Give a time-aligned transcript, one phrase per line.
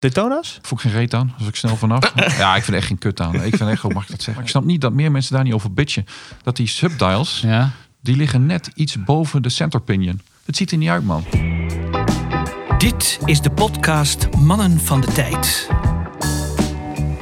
[0.00, 0.58] Daytona's?
[0.62, 2.12] Voel ik geen reet aan, als ik snel vanaf.
[2.38, 3.34] ja, ik vind er echt geen kut aan.
[3.34, 4.42] Ik vind echt, hoe mag ik dat zeggen?
[4.42, 6.06] Ik snap niet dat meer mensen daar niet over bitchen.
[6.42, 7.70] Dat die subdials, Ja.
[8.02, 10.20] die liggen net iets boven de center pinion.
[10.44, 11.24] Het ziet er niet uit, man.
[12.78, 15.68] Dit is de podcast Mannen van de Tijd.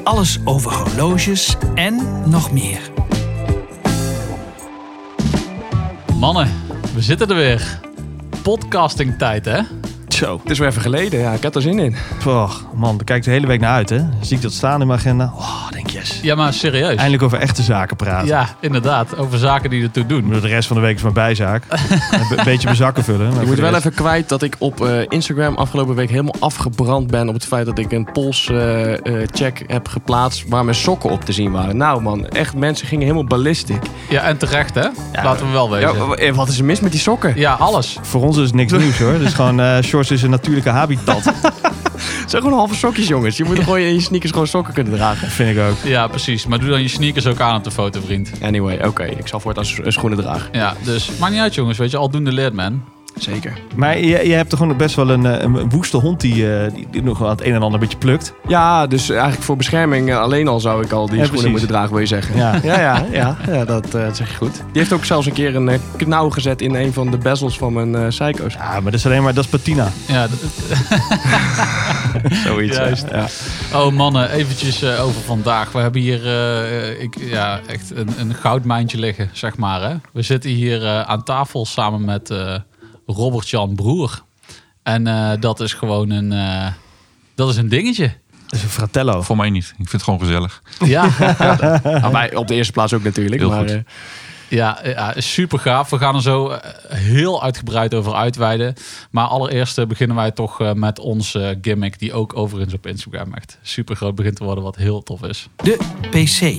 [0.04, 2.80] Alles over horloges en nog meer.
[6.14, 6.52] Mannen,
[6.94, 7.80] we zitten er weer.
[8.42, 9.60] Podcasting tijd, hè?
[10.18, 10.38] Zo.
[10.42, 11.20] Het is weer even geleden.
[11.20, 11.96] Ja, ik heb er zin in.
[12.26, 14.00] Och, man, daar kijk ik de hele week naar uit, hè.
[14.20, 15.32] Zie ik dat staan in mijn agenda.
[15.36, 16.18] Oh, denk yes.
[16.22, 16.94] Ja, maar serieus.
[16.96, 18.26] Eindelijk over echte zaken praten.
[18.26, 19.16] Ja, inderdaad.
[19.18, 20.30] Over zaken die ertoe doen.
[20.30, 21.62] De rest van de week is mijn bijzaak.
[22.36, 23.32] Een beetje mijn zakken vullen.
[23.32, 27.10] maar Ik moet wel even kwijt dat ik op eh, Instagram afgelopen week helemaal afgebrand
[27.10, 30.76] ben op het feit dat ik een pols eh, eh, check heb geplaatst waar mijn
[30.76, 31.76] sokken op te zien waren.
[31.76, 33.82] Nou man, echt mensen gingen helemaal ballistic.
[34.08, 34.86] Ja, en terecht, hè?
[35.22, 36.08] Laten we wel Ja, wezen.
[36.08, 37.32] w- eh, wat is er mis met die sokken?
[37.36, 37.98] Ja, alles.
[38.02, 39.18] Voor ons is het niks nieuws, hoor.
[39.18, 41.22] Dus gewoon, eh shorts is een natuurlijke habitat.
[42.20, 43.36] Het zijn gewoon halve sokjes jongens.
[43.36, 45.30] Je moet gewoon in je sneakers gewoon sokken kunnen dragen.
[45.30, 45.76] Vind ik ook.
[45.84, 46.46] Ja, precies.
[46.46, 48.30] Maar doe dan je sneakers ook aan op de foto, vriend.
[48.42, 49.04] Anyway, oké.
[49.04, 50.48] Ik zal voortaan s- eh, schoenen dragen.
[50.52, 51.78] Ja, dus maakt niet uit, jongens.
[51.78, 52.82] Weet je, aldoende leert man.
[53.18, 53.52] Zeker.
[53.76, 56.72] Maar je, je hebt toch gewoon best wel een, eh, een woeste hond die, eh,
[56.74, 58.32] die, die nog wel het een en ander een beetje plukt.
[58.48, 61.50] Ja, dus eigenlijk voor bescherming eh, alleen al zou ik al die Ja, schoenen precies.
[61.50, 62.36] moeten dragen, wil je zeggen.
[62.36, 62.46] Ja.
[62.68, 64.54] Ja, ja, ja, ja dat eh, zeg je goed.
[64.54, 67.72] Die heeft ook zelfs een keer een knauw gezet in een van de bezels van
[67.72, 68.52] mijn eh Psycho's.
[68.54, 69.88] Ja, maar dat is alleen maar, dat is patina.
[70.06, 70.30] Ja, d-
[72.44, 72.76] Zoiets.
[72.76, 72.82] ja.
[72.84, 73.06] Juist.
[73.10, 73.26] Ja.
[73.78, 75.72] Oh mannen, eventjes over vandaag.
[75.72, 79.82] We hebben hier eh, ik, ja, echt een, een goudmijntje liggen, zeg maar.
[79.90, 79.94] Hè?
[80.12, 82.54] We zitten hier eh, aan tafel samen met eh,
[83.12, 84.22] Robert-Jan Broer.
[84.82, 86.72] En eh, dat is gewoon een, eh,
[87.34, 88.12] dat is een dingetje.
[88.46, 89.22] Dat is een fratello.
[89.22, 89.64] Voor mij niet.
[89.64, 90.62] Ik vind het gewoon gezellig.
[90.84, 91.08] Ja,
[92.00, 93.40] Nou, wij op de eerste plaats ook natuurlijk.
[93.40, 93.82] Heel maar, goed.
[94.48, 95.90] Ja, ja, super gaaf.
[95.90, 98.74] We gaan er zo eh, heel uitgebreid over uitweiden.
[99.10, 103.34] Maar allereerst eh, beginnen wij toch eh, met onze gimmick, die ook overigens op Instagram
[103.34, 105.48] echt super groot begint te worden, wat heel tof is.
[105.56, 105.78] De
[106.10, 106.56] PC.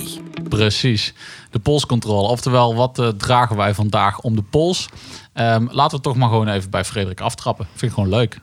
[0.48, 1.14] Precies,
[1.50, 2.28] de polscontrole.
[2.28, 4.88] Oftewel, wat dragen wij vandaag om de pols?
[5.32, 7.66] Ehm, laten we toch maar gewoon even bij Frederik aftrappen.
[7.70, 8.40] Vind ik gewoon leuk.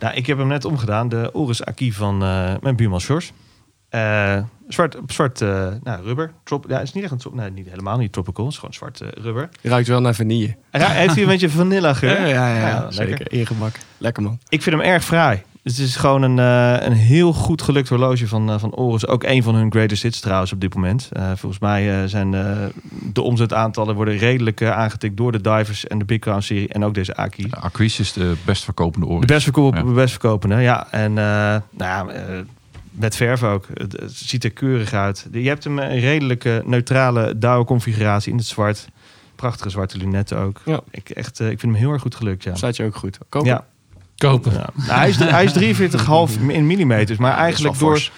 [0.00, 1.08] Nou, ik heb hem net omgedaan.
[1.08, 3.32] De Oris Aki van eh, mijn buurman Sjors.
[3.88, 4.36] Eh,
[4.68, 6.32] zwart, zwart eh, nou, rubber.
[6.44, 8.44] Trop, ja, het is niet echt een trop, nee, niet helemaal niet tropical.
[8.44, 9.48] Het is gewoon zwart eh, rubber.
[9.62, 10.56] ruikt wel naar vanille.
[10.70, 12.20] Hij heeft hier een beetje vanilla geur.
[12.20, 13.08] Ja, ja, ja, Ja, zeker.
[13.18, 13.32] lekker.
[13.38, 13.74] Ingemak.
[13.98, 14.38] Lekker man.
[14.48, 15.42] Ik vind hem erg fraai.
[15.62, 19.06] Het is gewoon een, eh, een heel goed gelukt horloge van, eh, van Oris.
[19.06, 21.08] Ook een van hun greatest hits trouwens op dit moment.
[21.12, 22.56] Eh, volgens mij eh, zijn eh,
[23.12, 26.68] de omzetaantallen worden redelijk aangetikt door de Divers en de Big Crown serie.
[26.68, 27.46] En ook deze Aki.
[27.50, 29.20] Aquis is de best verkopende oren.
[29.20, 29.92] De best verkopen, Ja.
[29.92, 30.86] best verkopende, ja.
[30.90, 32.38] En eh, nou ja, eh,
[32.98, 33.66] met verf ook.
[33.74, 35.28] Het, het ziet er keurig uit.
[35.32, 38.88] Je hebt hem een redelijke neutrale Dow configuratie in het zwart.
[39.34, 40.60] Prachtige zwarte lunetten ook.
[40.64, 40.80] Ja.
[40.90, 42.54] Ik, echt, eh, ik vind hem heel erg goed gelukt, ja.
[42.54, 43.18] Staat je ook goed.
[43.28, 43.48] Kopen?
[43.48, 43.66] Ja,
[44.16, 44.52] Kopen.
[44.52, 44.68] ja.
[44.74, 45.78] Nou, hij is, hij is
[46.38, 47.18] 43,5 in millimeters.
[47.18, 47.88] Maar eigenlijk door...
[47.90, 48.12] fors.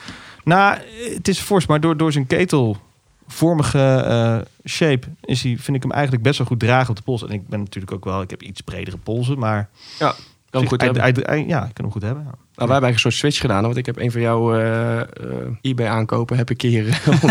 [0.44, 0.78] Nou,
[1.14, 4.38] het is fors, maar door, door zijn ketelvormige eh,
[4.70, 7.22] shape is hij, vind ik hem eigenlijk best wel goed dragen op de pols.
[7.22, 9.68] En ik ben natuurlijk ook wel, ik heb iets bredere polsen, maar
[9.98, 10.14] Ja,
[10.50, 11.24] kan hem goed hij, hebben.
[11.26, 12.22] hij- hij- ja, ik kan hem goed hebben.
[12.24, 12.30] ja.
[12.54, 13.62] Nou, wij hebben een soort switch gedaan.
[13.62, 15.06] Want ik heb een van jouw eh, eh,
[15.60, 16.36] eBay aankopen.
[16.36, 17.22] Heb ik hier eh.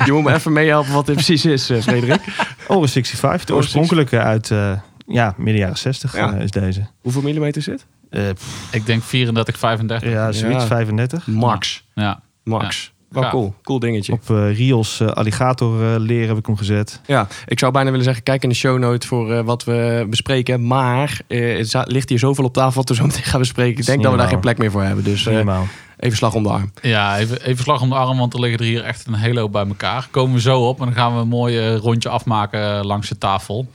[0.06, 2.20] Je moet me even meehelpen wat dit precies is, Frederik.
[2.68, 4.72] Oris 65, de oorspronkelijke uit uh,
[5.06, 6.34] ja, midden jaren 60 Ja.
[6.34, 6.86] eh, is deze.
[7.00, 7.86] Hoeveel millimeter zit?
[8.10, 10.10] Eh, pff, Ik denk 34, 35.
[10.10, 10.66] ja, zoiets, Ja.
[10.66, 11.26] 35.
[11.26, 11.84] Max.
[11.94, 12.20] Ja.
[12.44, 12.92] Max.
[13.08, 13.54] Wel cool.
[13.62, 14.12] Cool dingetje.
[14.12, 17.00] Op eh, Rios eh, alligator eh, leer heb ik hem gezet.
[17.06, 20.06] Ja, ik zou bijna willen zeggen, kijk in de show note voor eh, wat we
[20.10, 20.66] bespreken.
[20.66, 23.80] Maar eh, het za- ligt hier zoveel op tafel wat we zo meteen gaan bespreken.
[23.80, 25.04] Ik denk dat we daar geen plek meer voor hebben.
[25.04, 25.66] Dus eh, Helemaal.
[25.98, 26.72] even slag om de arm.
[26.82, 29.40] Ja, even, even slag om de arm, want er liggen er hier echt een hele
[29.40, 30.08] hoop bij elkaar.
[30.10, 33.66] Komen we zo op en dan gaan we een mooi rondje afmaken langs de tafel.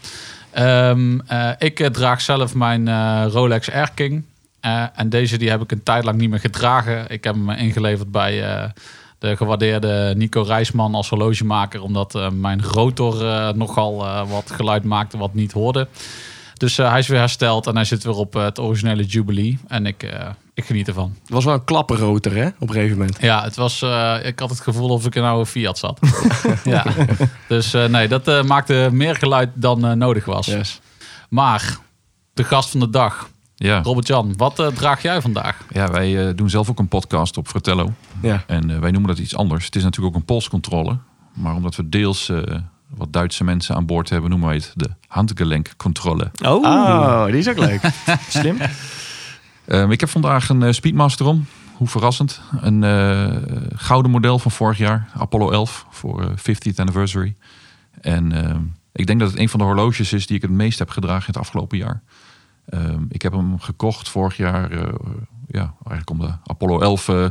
[0.52, 4.24] Ehm, eh, ik draag zelf mijn eh, Rolex Air King.
[4.60, 7.06] Eh, en deze die heb ik een tijd lang niet meer gedragen.
[7.10, 8.70] Ik heb hem ingeleverd bij eh,
[9.22, 11.82] de gewaardeerde Nico Rijsman als horlogemaker.
[11.82, 15.88] Omdat eh, mijn rotor eh, nogal eh, wat geluid maakte wat niet hoorde.
[16.58, 19.60] Dus hij is weer hersteld en hij zit weer op het originele Jubilee.
[19.68, 20.14] En ik,
[20.54, 21.16] ik geniet ervan.
[21.22, 22.48] Het was wel een klappenroter, hè?
[22.48, 23.18] Op een gegeven moment.
[23.22, 23.82] Ja, het was,
[24.24, 26.00] ik had het gevoel of ik in een oude Fiat zat.
[26.64, 26.86] ja.
[27.48, 30.46] Dus nee, dat maakte meer geluid dan nodig was.
[30.46, 30.80] Yes.
[31.30, 31.78] Maar,
[32.34, 33.30] de gast van de dag,
[33.62, 33.82] Ja.
[33.82, 35.66] Robert-Jan, wat eh, draag jij vandaag?
[35.70, 37.94] ja, wij eh, doen zelf ook een podcast op Fratello.
[38.22, 38.44] Ja.
[38.48, 39.66] En eh, wij noemen dat iets anders.
[39.66, 40.98] Het is natuurlijk ook een polscontrole.
[41.34, 42.42] Maar omdat we deels eh,
[42.88, 46.32] wat Duitse mensen aan boord hebben, noemen wij het de handgelenkcontrole.
[46.46, 47.82] Oh, Oh, die is ook leuk.
[48.30, 48.58] slim.
[49.66, 51.46] Ehm, ik heb vandaag een Speedmaster om.
[51.82, 52.42] Hoe verrassend.
[52.62, 53.36] Een eh,
[53.76, 55.10] gouden model van vorig jaar.
[55.18, 57.36] Apollo 11 voor eh, 50th anniversary.
[58.02, 58.62] En ehm,
[58.92, 61.28] ik denk dat het een van de horloges is die ik het meest heb gedragen
[61.28, 62.02] in het afgelopen jaar.
[62.72, 64.94] Ehm, ik heb hem gekocht vorig jaar, eh,
[65.48, 67.26] ja, eigenlijk om de Apollo 11 eh,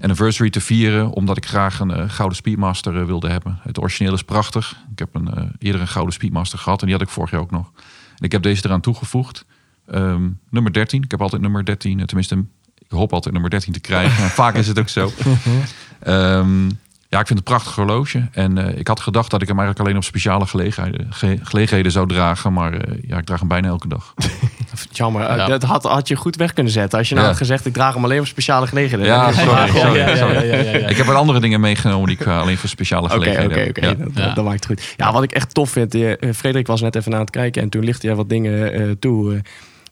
[0.00, 3.58] anniversary te vieren, omdat ik graag een eh, gouden Speedmaster wilde hebben.
[3.62, 4.76] Het origineel is prachtig.
[4.90, 7.50] Ik heb een, eerder een gouden Speedmaster gehad en die had ik vorig jaar ook
[7.50, 7.72] nog.
[8.18, 9.44] En ik heb deze eraan toegevoegd.
[9.90, 11.02] Ehm, nummer 13.
[11.02, 12.44] Ik heb altijd nummer 13, eh, tenminste,
[12.78, 14.24] ik hoop altijd nummer 13 te krijgen.
[14.24, 15.12] En vaak is het ook zo.
[15.98, 16.70] Ehm,
[17.08, 18.28] ja, ik vind het een prachtig horloge.
[18.32, 21.92] En eh, ik had gedacht dat ik hem eigenlijk alleen op speciale gelegenheden, ge- gelegenheden
[21.92, 22.52] zou dragen.
[22.52, 24.14] Maar eh, ja, ik draag hem bijna elke dag.
[24.92, 25.46] Jammer, eh, Ja.
[25.46, 26.98] dat had, had je goed weg kunnen zetten.
[26.98, 27.32] Als je nou Ja.
[27.32, 29.14] had gezegd, ik draag hem alleen op speciale gelegenheden.
[29.14, 29.68] Ja, Dan is het sorry, waar.
[29.76, 30.34] sorry, ja, ja, sorry.
[30.34, 30.88] ja, ja, ja, ja.
[30.88, 33.98] Ik heb er andere dingen meegenomen die ik alleen voor speciale Oké, gelegenheden oké, heb.
[34.08, 34.20] oké.
[34.20, 34.34] Ja.
[34.34, 34.94] Dat- maakt het goed.
[34.96, 35.92] Ja, wat ik echt tof vind.
[36.36, 39.42] Frederik was net even aan het kijken en toen lichtte jij wat dingen eh, toe.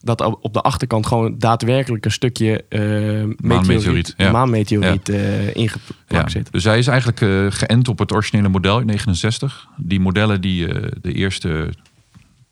[0.01, 4.31] Dat op de achterkant gewoon daadwerkelijk een stukje eh meteoriet, Maanmeteoriet, ja.
[4.31, 6.53] maanmeteoriet eh, ingeplakt zit.
[6.53, 9.69] dus hij is eigenlijk eh, geënt op het originele model in 69.
[9.77, 10.67] Die modellen, die
[11.01, 11.73] de eerste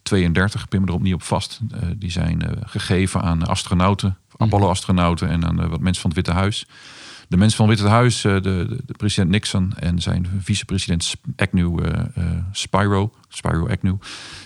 [0.03, 1.61] 32, ik pin me erop niet op vast,
[1.97, 6.67] die zijn gegeven aan astronauten, Apollo-astronauten en aan wat mensen van het Witte Huis.
[7.35, 11.15] De mensen van het Witte Huis, eh, de, de, de president Nixon en zijn vicepresident
[11.37, 13.95] Agnew, eh, eh, Spyro, Spyro Agnew,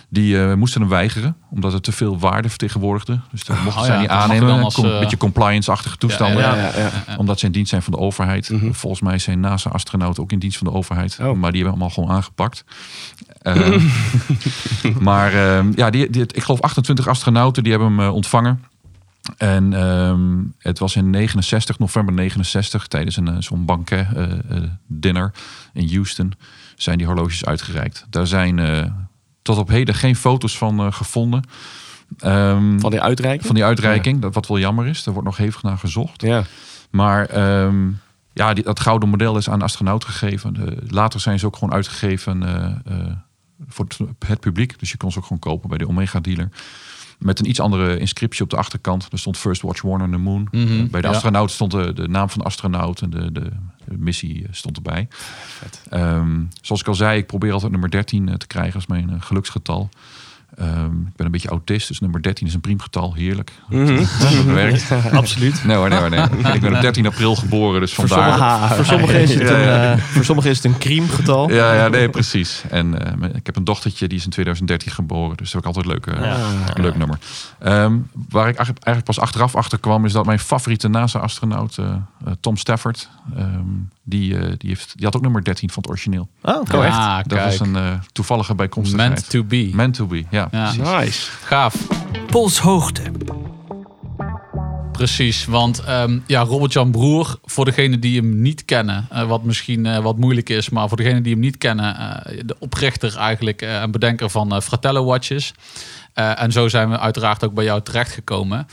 [0.09, 3.21] die moesten hem weigeren, omdat het te veel waarde vertegenwoordigde.
[3.31, 4.73] Dus dat mochten Oh zij ja, niet aannemen.
[4.73, 8.51] Com- eh, beetje compliance-achtige toestanden ja, omdat ze in dienst zijn van de overheid.
[8.51, 8.73] Mhm.
[8.73, 11.19] Volgens mij zijn NASA-astronauten ook in dienst van de overheid.
[11.21, 11.33] Oh.
[11.33, 12.65] Maar die hebben allemaal gewoon aangepakt.
[13.43, 13.81] Ehm,
[15.09, 18.65] maar ehm, ja, die, die, ik geloof 28 astronauten die hebben hem ontvangen.
[19.37, 24.63] En ehm, het was in 69, november 69, tijdens een eh, zo'n banket eh, eh,
[24.87, 25.33] dinner
[25.73, 26.33] in Houston,
[26.77, 28.07] zijn die horloges uitgereikt.
[28.11, 28.61] Daar zijn
[29.43, 31.43] tot op heden geen foto's van gevonden.
[32.19, 33.47] Ehm, Van die uitreiking?
[33.47, 35.03] van die uitreiking, dat wat wel jammer is.
[35.03, 36.23] Daar wordt nog hevig naar gezocht.
[36.23, 36.45] Ja.
[36.91, 37.89] Maar ehm,
[38.33, 40.79] ja, die, dat gouden model is aan astronauten gegeven.
[40.89, 42.45] Later zijn ze ook gewoon uitgegeven
[43.69, 44.79] voor het, het publiek.
[44.79, 46.51] Dus je kon ze ook gewoon kopen bij de Omega dealer.
[47.19, 49.09] Met een iets andere inscriptie op de achterkant.
[49.13, 50.49] Er stond First Watch Warner on the Moon.
[50.51, 51.13] Mhm, Eh, bij de ja.
[51.15, 53.41] astronaut stond de, de naam van de astronaut en de, de,
[53.85, 55.09] de missie eh, stond erbij.
[55.91, 59.23] Ehm, zoals ik al zei, ik probeer altijd nummer 13 eh, te krijgen als mijn
[59.23, 59.89] geluksgetal.
[60.57, 63.15] Ehm, ik ben een beetje autist, dus nummer 13 is een priemgetal.
[63.15, 63.53] Heerlijk.
[63.69, 63.97] Mhm.
[63.97, 64.93] Dat werkt.
[65.13, 65.65] Absoluut.
[65.65, 66.21] Nee hoor, nee hoor, nee.
[66.55, 68.39] Ik ben op 13 april geboren, dus Voor vandaar.
[68.41, 69.93] Ah, Voor sommigen is het een, ja.
[69.93, 71.51] eh, voor sommigen is het een kriemgetal.
[71.53, 72.63] Ja, ja, nee, precies.
[72.71, 75.37] En eh, ik heb een dochtertje, die is in 2013 geboren.
[75.37, 76.83] Dus dat is ook altijd een leuk, eh, Ja.
[76.83, 77.19] leuk nummer.
[77.59, 77.97] Ehm,
[78.29, 81.79] waar ik eigenlijk pas achteraf achter kwam, is dat mijn favoriete NASA-astronaut,
[82.41, 83.47] Tom Stafford, ehm,
[84.09, 86.29] die, eh, die, heeft, die had ook nummer 13 van het origineel.
[86.43, 86.97] Oh, Oh, echt?
[86.97, 89.11] Ah, Dat was een eh, toevallige bijkomstigheid.
[89.11, 89.71] Meant to be.
[89.73, 90.49] Meant to be, ja.
[90.51, 90.73] Ja.
[90.73, 90.91] precies.
[90.93, 91.31] Nice.
[91.45, 91.75] Gaaf.
[92.27, 93.03] Polshoogte.
[94.93, 99.87] Precies, want ehm, ja, Robert-Jan Broer, voor degenen die hem niet kennen, eh, wat misschien
[99.87, 103.63] eh, wat moeilijk is, maar voor degenen die hem niet kennen, eh, de oprichter eigenlijk
[103.63, 105.55] eh, en bedenker van eh, Fratello Watches.
[106.13, 108.59] Eh, en zo zijn we uiteraard ook bij jou terechtgekomen.
[108.59, 108.65] Eh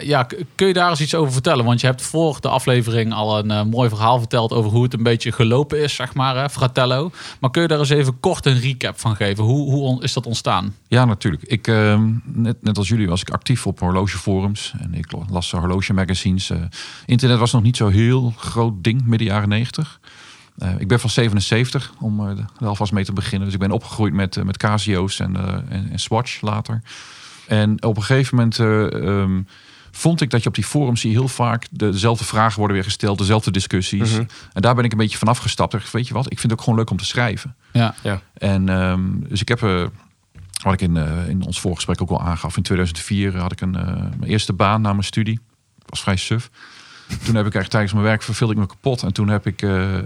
[0.00, 1.64] ja, k- kun je daar eens iets over vertellen?
[1.64, 4.94] Want je hebt voor de aflevering al een eh, mooi verhaal verteld over hoe het
[4.94, 7.10] een beetje gelopen is, zeg maar, hè, Fratello.
[7.40, 9.44] Maar kun je daar eens even kort een recap van geven?
[9.44, 10.74] Hoe, hoe is dat ontstaan?
[10.88, 11.42] Ja, natuurlijk.
[11.42, 14.74] Ik, ehm, net, net als jullie was ik actief op horlogeforums.
[14.78, 16.50] En ik las horloge magazines.
[16.50, 16.58] Eh,
[17.06, 20.00] internet was nog niet zo heel groot ding midden jaren 90.
[20.58, 23.44] Eh, ik ben van 77, om eh, er alvast mee te beginnen.
[23.44, 26.82] Dus ik ben opgegroeid met, eh, met Casio's en, eh, en, Swatch later.
[27.46, 29.42] En op een gegeven moment eh, ehm,
[29.92, 33.18] vond ik dat je op die forums zie heel vaak dezelfde vragen worden weer gesteld,
[33.18, 34.10] dezelfde discussies.
[34.10, 34.24] Mhm.
[34.52, 35.74] En daar ben ik een beetje vanaf gestapt.
[35.74, 37.56] Ik dacht, weet je wat, ik vind het ook gewoon leuk om te schrijven.
[37.72, 37.94] Ja,
[38.34, 39.86] En ehm, dus ik heb, eh,
[40.62, 43.76] wat ik in, eh, in ons voorgesprek ook al aangaf, in 2004 had ik een,
[43.76, 45.40] eh, mijn eerste baan na mijn studie.
[45.78, 46.50] Ik was vrij suf.
[47.18, 49.02] Toen heb ik eigenlijk tijdens mijn werk verveelde ik me kapot.
[49.02, 50.04] En toen heb ik eh, eh,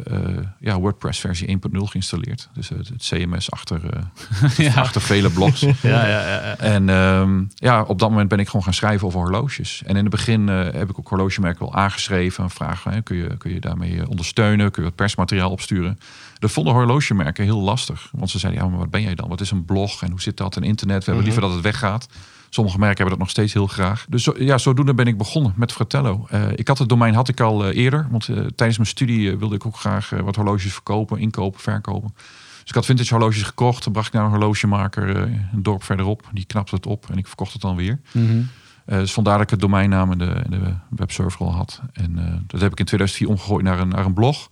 [0.58, 2.48] ja, WordPress versie 1.0 geïnstalleerd.
[2.54, 4.80] Dus het CMS achter, eh, ja.
[4.80, 5.60] achter vele blogs.
[5.82, 6.56] ja, ja.
[6.56, 9.82] En ehm, ja, op dat moment ben ik gewoon gaan schrijven over horloges.
[9.86, 12.44] En in het begin heb ik ook horlogemerken wel aangeschreven.
[12.44, 14.70] En vragen, hè, kun, je, kun je daarmee ondersteunen?
[14.70, 15.98] Kun je wat persmateriaal opsturen?
[16.38, 18.08] Dat vonden horlogemerken heel lastig.
[18.12, 19.28] Want ze zeiden, ja, maar wat ben jij dan?
[19.28, 20.02] Wat is een blog?
[20.02, 20.56] En hoe zit dat?
[20.56, 20.98] En internet?
[20.98, 22.08] We hebben liever dat het weggaat.
[22.50, 24.06] Sommige merken hebben dat nog steeds heel graag.
[24.08, 26.26] Dus zo, ja, zodoende ben ik begonnen met Fratello.
[26.30, 28.06] Eh, ik had het domein had ik al eh, eerder.
[28.10, 32.10] Want eh, tijdens mijn studie wilde ik ook graag wat horloges verkopen, inkopen, verkopen.
[32.14, 33.84] Dus ik had vintage horloges gekocht.
[33.84, 36.28] Dan bracht ik naar een horlogemaker een dorp verderop.
[36.32, 38.00] Die knapte het op en ik verkocht het dan weer.
[38.12, 38.42] Mhm.
[38.84, 41.80] Dus vandaar dat ik het domeinnaam en de, de webserver al had.
[41.92, 44.48] En dat heb ik in 2004 omgegooid naar een, naar een blog.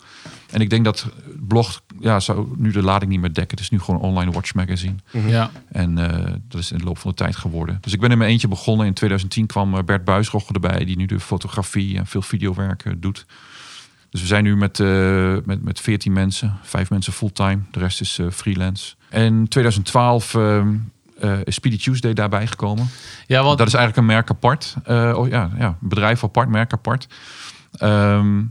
[0.50, 1.06] En ik denk dat
[1.46, 3.56] blog ja, zou nu de lading niet meer dekken.
[3.56, 4.94] Het is nu gewoon een online watch magazine.
[5.26, 5.50] ja.
[5.68, 7.78] En eh, dat is in de loop van de tijd geworden.
[7.80, 8.86] Dus ik ben in mijn eentje begonnen.
[8.86, 12.92] In 2010 kwam eh, Bert Buisrogge erbij, die nu de fotografie en veel videowerk eh,
[12.96, 13.26] doet.
[14.10, 17.58] Dus we zijn nu met, eh, met, met 14 mensen, vijf mensen fulltime.
[17.70, 18.94] De rest is eh, freelance.
[19.10, 20.74] En in 2012 ehm,
[21.20, 22.88] eh, is Speedy Tuesday daarbij gekomen.
[23.26, 24.74] Ja, want Dat is eigenlijk een merk apart.
[24.84, 27.06] Eh, oh, ja, ja, een bedrijf apart, merk apart.
[27.72, 28.42] Ehm,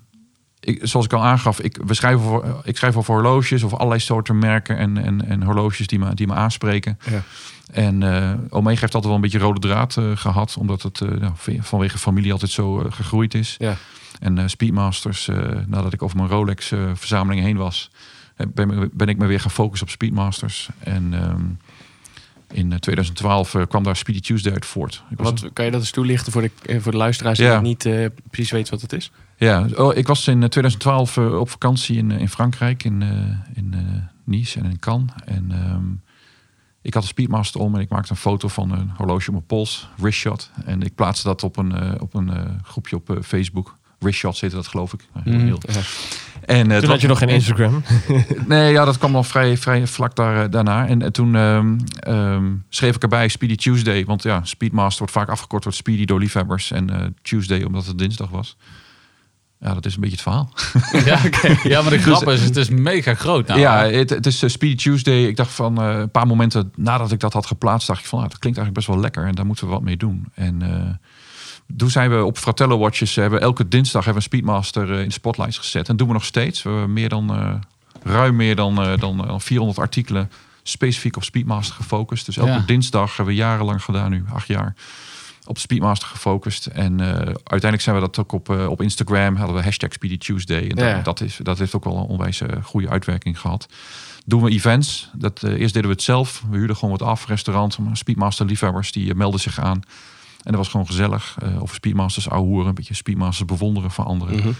[0.63, 3.99] ik, zoals ik al aangaf, ik, we schrijven voor, ik schrijf over horloges of allerlei
[3.99, 6.99] soorten merken en, en, en horloges die me, die me aanspreken.
[7.09, 7.23] Ja.
[7.71, 11.09] En eh, Omega heeft altijd wel een beetje rode draad eh, gehad, omdat het eh,
[11.09, 13.55] nou, vanwege familie altijd zo gegroeid is.
[13.59, 13.75] Ja.
[14.19, 15.29] En Speedmasters,
[15.67, 17.89] nadat ik over mijn Rolex-verzameling heen was,
[18.53, 20.69] ben, ben ik me weer gaan focussen op Speedmasters.
[20.79, 21.45] En ehm,
[22.53, 25.03] in eh, 2012 eh, kwam daar Speedy Tuesday uit voort.
[25.09, 27.61] Ik was kan je dat eens toelichten voor de, voor de luisteraars die Ja.
[27.61, 27.89] niet
[28.29, 29.11] precies weten wat het is?
[29.37, 33.01] Ja, oh, ik was in eh, 2012 eh, op vakantie in, eh, in Frankrijk, in,
[33.01, 33.09] eh,
[33.57, 33.79] in eh,
[34.23, 35.11] Nice en in Cannes.
[35.25, 35.83] En ehm,
[36.81, 39.45] ik had een Speedmaster om en ik maakte een foto van een horloge op mijn
[39.45, 40.51] pols, wristshot.
[40.65, 43.75] En ik plaatste dat op een, eh, op een eh, groepje op eh, Facebook.
[43.99, 44.99] Wristshots heette dat, geloof ik.
[45.23, 45.59] Heel, heel.
[45.71, 45.81] Ja.
[46.45, 47.83] En, eh, Toen had je nog geen Instagram.
[48.47, 50.87] Nee, ja, dat kwam al vrij, vrij vlak daar, eh, daarna.
[50.87, 54.05] En, eh, toen ehm, ehm, schreef ik erbij Speedy Tuesday.
[54.05, 56.71] Want ja, Speedmaster wordt vaak afgekort door Speedy door liefhebbers.
[56.71, 58.57] En eh, Tuesday omdat het dinsdag was.
[59.63, 60.49] Ja, dat is een beetje het verhaal.
[61.11, 61.19] ja,
[61.63, 63.47] ja, maar de grap is, het is mega groot.
[63.47, 65.23] Nou, ja, het, het is eh, Speedy Tuesday.
[65.23, 68.19] Ik dacht van eh, een paar momenten nadat ik dat had geplaatst, dacht ik van,
[68.19, 70.25] ah, dat klinkt eigenlijk best wel lekker en daar moeten we wat mee doen.
[70.33, 70.89] En eh,
[71.77, 75.13] toen zijn we op Fratello Watches, hebben elke dinsdag hebben we een Speedmaster in de
[75.13, 75.89] spotlights gezet.
[75.89, 76.63] En doen we nog steeds.
[76.63, 77.61] We hebben meer dan,
[78.03, 80.31] ruim meer dan, dan eh, 400 artikelen
[80.63, 82.25] specifiek op Speedmaster gefocust.
[82.25, 82.63] Dus elke Ja.
[82.65, 84.75] dinsdag hebben we jarenlang gedaan nu, acht jaar.
[85.45, 86.65] Op Speedmaster gefocust.
[86.65, 89.35] En eh, uiteindelijk zijn we dat ook op, eh, op Instagram.
[89.35, 90.67] Hadden we hashtag Speedy Tuesday.
[90.69, 90.95] En Ja.
[90.95, 93.67] dat, dat, is, dat heeft ook wel een onwijs eh, goede uitwerking gehad.
[94.25, 95.09] Doen we events.
[95.13, 96.43] Dat, eerst deden we het zelf.
[96.49, 97.27] We huurden gewoon wat af.
[97.27, 98.91] Restaurant, Speedmaster liefhebbers.
[98.91, 99.81] Die melden zich aan.
[100.43, 101.37] En dat was gewoon gezellig.
[101.59, 102.67] over Speedmasters ouwehoeren.
[102.67, 104.35] Een beetje Speedmasters bewonderen van anderen.
[104.35, 104.51] Mhm.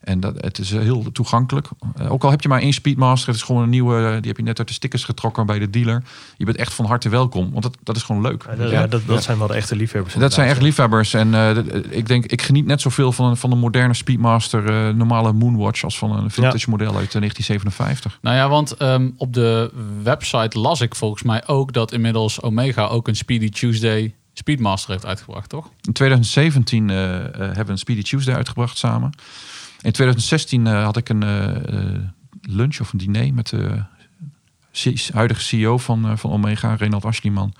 [0.00, 1.68] En dat, het is eh, heel toegankelijk.
[1.96, 4.28] Eh, ook al heb je maar één Speedmaster, het is gewoon een nieuwe, eh, die
[4.28, 6.02] heb je net uit de stickers getrokken bij de dealer.
[6.36, 8.44] Je bent echt van harte welkom, want dat, dat is gewoon leuk.
[8.48, 10.14] Ja, dat, ja, dat, dat zijn wel de echte liefhebbers.
[10.14, 11.14] Dat zijn echt liefhebbers.
[11.14, 11.56] En eh,
[11.90, 15.84] ik denk, ik geniet net zoveel van een, van een moderne Speedmaster, eh, normale Moonwatch,
[15.84, 18.18] als van een vintage model uit eh, 1957.
[18.22, 19.70] Nou ja, want ehm, op de
[20.02, 25.06] website las ik volgens mij ook dat inmiddels Omega ook een Speedy Tuesday Speedmaster heeft
[25.06, 25.70] uitgebracht, toch?
[25.82, 29.12] In 2017 eh, eh, hebben we een Speedy Tuesday uitgebracht samen.
[29.80, 32.02] In 2016 eh, had ik een eh, eh,
[32.40, 33.82] lunch of een diner met de
[35.12, 37.54] huidige CEO van, van Omega, Renald Aschliman.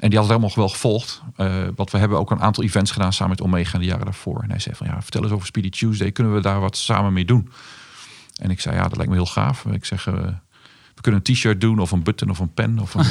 [0.00, 1.22] En die had het helemaal wel gevolgd.
[1.36, 4.42] Eh, want we hebben ook een aantal events gedaan samen met Omega de jaren daarvoor.
[4.42, 6.12] En hij zei van ja, vertel eens over Speedy Tuesday.
[6.12, 7.50] Kunnen we daar wat samen mee doen?
[8.36, 9.64] En ik zei ja, dat lijkt me heel gaaf.
[9.64, 10.08] Ik zeg,
[11.00, 13.04] we kunnen een t-shirt doen of een button of een pen of een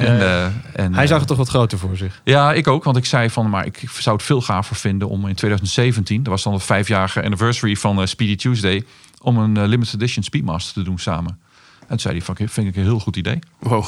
[0.00, 2.20] en, eh, en, Hij eh, zag het toch wat groter voor zich.
[2.24, 2.84] ja, ik ook.
[2.84, 6.32] Want ik zei van, maar ik zou het veel gaver vinden om in 2017, dat
[6.32, 8.84] was dan het vijfjarige anniversary van eh, Speedy Tuesday,
[9.22, 11.38] om een eh, limited edition Speedmaster te doen samen.
[11.80, 13.38] En toen zei hij van, vind ik een heel goed idee.
[13.58, 13.84] Wow.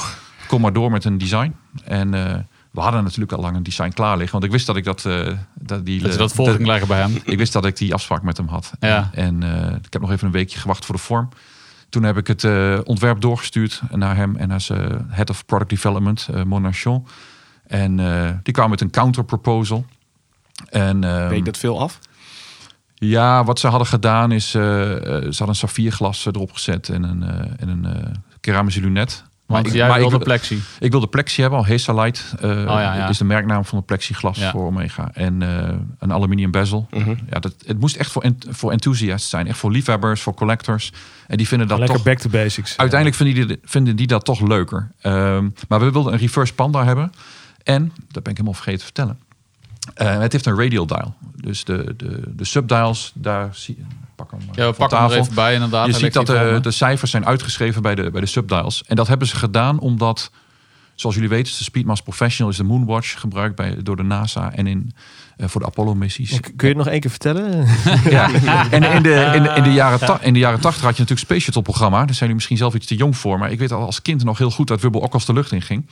[0.47, 1.55] Kom maar door met een design.
[1.83, 2.35] En eh,
[2.71, 4.31] we hadden natuurlijk al lang een design klaar liggen.
[4.31, 5.05] Want ik wist dat ik dat...
[5.05, 7.21] eh, dat, die, Dat eh, dat voor ging leggen bij hem.
[7.23, 8.71] ik wist dat ik die afspraak met hem had.
[8.79, 9.09] Ja.
[9.13, 11.29] En eh, ik heb nog even een weekje gewacht voor de vorm.
[11.93, 15.69] Toen heb ik het eh, ontwerp doorgestuurd naar hem en naar zijn head of product
[15.69, 17.05] development, eh Monachon.
[17.67, 19.85] En eh, die kwam met een counter proposal.
[20.69, 21.99] En ehm, Weet dat veel af?
[22.95, 27.03] ja, wat ze hadden gedaan is, eh, eh, ze hadden een saffierglas erop gezet en
[27.03, 29.23] een, eh, en een eh, keramische lunet.
[29.45, 30.61] Want ik- jij maar ik wilde wil- plexi.
[30.79, 32.21] ik wilde Plexi hebben, al Hesalite.
[32.39, 33.09] eh Oh, ja, ja.
[33.09, 34.51] is de merknaam van het plexiglas Ja.
[34.51, 35.09] voor Omega.
[35.13, 36.87] En eh, een aluminium bezel.
[36.91, 37.15] Mhm.
[37.29, 39.47] Ja, dat, het moest echt voor, ent- voor enthusiasts zijn.
[39.47, 40.91] Echt voor liefhebbers, voor collectors.
[41.27, 42.05] En die vinden dat Lekker toch...
[42.05, 42.77] back to basics.
[42.77, 44.91] Uiteindelijk vinden die, vinden die dat toch leuker.
[45.01, 47.11] Ehm, maar we wilden een reverse panda hebben.
[47.63, 49.19] En, dat ben ik helemaal vergeten te vertellen.
[49.93, 51.15] Eh, het heeft een radial dial.
[51.35, 53.83] Dus de, de, de subdials, daar zie je...
[54.15, 55.85] Pak hem maar Ja, pakken hem er even bij inderdaad.
[55.87, 56.59] Je ziet dat de, me.
[56.59, 58.83] de cijfers zijn uitgeschreven bij de, bij de subdials.
[58.87, 60.31] En dat hebben ze gedaan omdat,
[60.95, 64.67] zoals jullie weten, de Speedmaster Professional is de Moonwatch gebruikt bij, door de NASA en
[64.67, 64.93] in,
[65.37, 66.39] eh, voor de Apollo-missies.
[66.39, 67.67] Kun je het nog één keer vertellen?
[68.09, 68.29] Ja.
[68.71, 71.01] En in de, in, de, in, de jaren ta- in de jaren 80 had je
[71.01, 71.97] natuurlijk Space Shuttle programma.
[71.97, 73.39] Daar zijn jullie misschien zelf iets te jong voor.
[73.39, 75.51] Maar ik weet al als kind nog heel goed dat Wubbel ook als de lucht
[75.51, 75.85] in ging.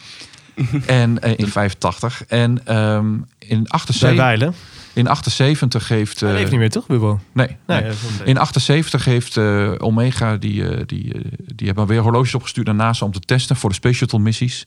[0.85, 2.23] En eh, in 85.
[2.27, 4.53] En ehm, in, Bij 78, Weilen.
[4.93, 6.19] In 78 heeft...
[6.19, 7.19] Hij eh, leeft niet meer, toch, Bubbo?
[7.31, 7.91] Nee, Nee,
[8.23, 11.13] In 78 heeft eh, Omega, die, eh, die,
[11.55, 14.65] die hebben weer horloges opgestuurd naar NASA om te testen voor de Space Shuttle missies.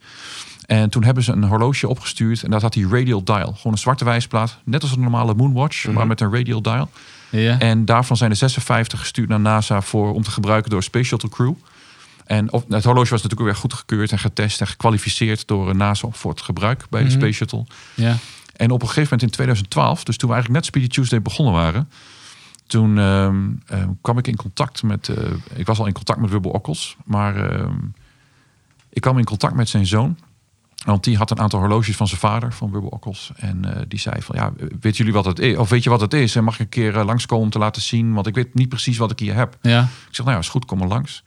[0.66, 3.52] En toen hebben ze een horloge opgestuurd en dat had die radial dial.
[3.56, 6.90] Gewoon een zwarte wijsplaat, net als een normale Moonwatch, maar met een radial dial.
[7.30, 7.58] Ja.
[7.58, 11.28] En daarvan zijn er 56 gestuurd naar NASA voor, om te gebruiken door Space Shuttle
[11.28, 11.52] crew.
[12.24, 16.30] En of, het horloge was natuurlijk weer goedgekeurd en getest en gekwalificeerd door NASA voor
[16.30, 17.16] het gebruik bij de Mhm.
[17.16, 17.64] Space Shuttle.
[17.94, 18.16] ja.
[18.56, 21.54] En op een gegeven moment in 2012, dus toen we eigenlijk net Speedy Tuesday begonnen
[21.54, 21.88] waren,
[22.66, 26.30] toen ehm, ehm, kwam ik in contact met, eh, ik was al in contact met
[26.30, 27.76] Wubbel Okkels, maar ehm,
[28.94, 30.16] Ik kwam in contact met zijn zoon.
[30.84, 33.32] Want die had een aantal horloges van zijn vader, van Wilbur Ockels.
[33.36, 35.56] En eh, die zei van, ja, weet jullie wat het is?
[35.56, 36.36] Of weet je wat het is?
[36.36, 38.14] En mag ik een keer uh, langskomen om te laten zien?
[38.14, 39.58] Want ik weet niet precies wat ik hier heb.
[39.62, 39.82] Ja.
[39.82, 41.24] Ik zeg, nou ja, is goed, kom maar langs.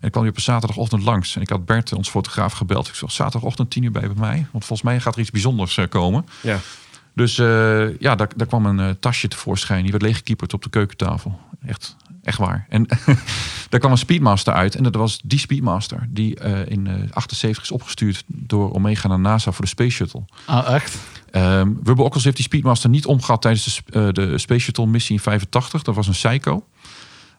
[0.00, 1.36] En ik kwam hier op een zaterdagochtend langs.
[1.36, 2.88] En ik had Bert, ons fotograaf, gebeld.
[2.88, 4.46] Ik zeg, zaterdagochtend tien uur bij bij mij.
[4.50, 6.26] Want volgens mij gaat er iets bijzonders uh, komen.
[6.40, 6.58] Ja.
[7.14, 9.82] Dus uh, ja, daar, daar kwam een uh, tasje tevoorschijn.
[9.82, 11.38] Die werd leeggekieperd op de keukentafel.
[11.66, 12.66] Echt, echt waar.
[12.68, 12.86] En
[13.68, 14.74] daar kwam een Speedmaster uit.
[14.74, 16.08] En dat was die Speedmaster.
[16.08, 16.34] Die
[16.66, 20.24] in 78 is opgestuurd door Omega naar NASA voor de Space Shuttle.
[20.48, 20.98] Oh, echt?
[21.32, 25.22] Um, Wubbe Ockels heeft die Speedmaster niet omgehad tijdens de, de Space Shuttle missie in
[25.22, 25.82] 85.
[25.82, 26.64] Dat was een Psycho.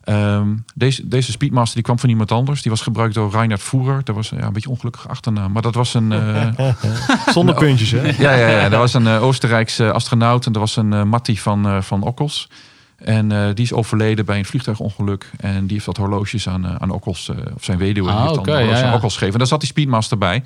[0.06, 2.62] Um, deze, deze Speedmaster die kwam van iemand anders.
[2.62, 4.04] Die was gebruikt door Reinhard Voerer.
[4.04, 5.52] Dat was ja, een beetje ongelukkig achternaam.
[5.52, 6.12] Maar dat was een...
[6.12, 6.48] Uh,
[7.34, 8.02] Zonder puntjes, hè?
[8.24, 10.46] Ja, ja, ja, dat was een uh, Oostenrijkse astronaut.
[10.46, 12.50] En dat was een uh, Matti van, uh, van Okkels.
[13.04, 15.30] En uh, die is overleden bij een vliegtuigongeluk.
[15.38, 18.38] En die heeft wat horloges aan, uh, aan Okkels, uh, of zijn weduwe, Ah, heeft
[18.38, 18.94] oké, dan horloges ja, aan.
[18.94, 19.34] Okkels gegeven.
[19.34, 20.44] En daar zat die Speedmaster bij.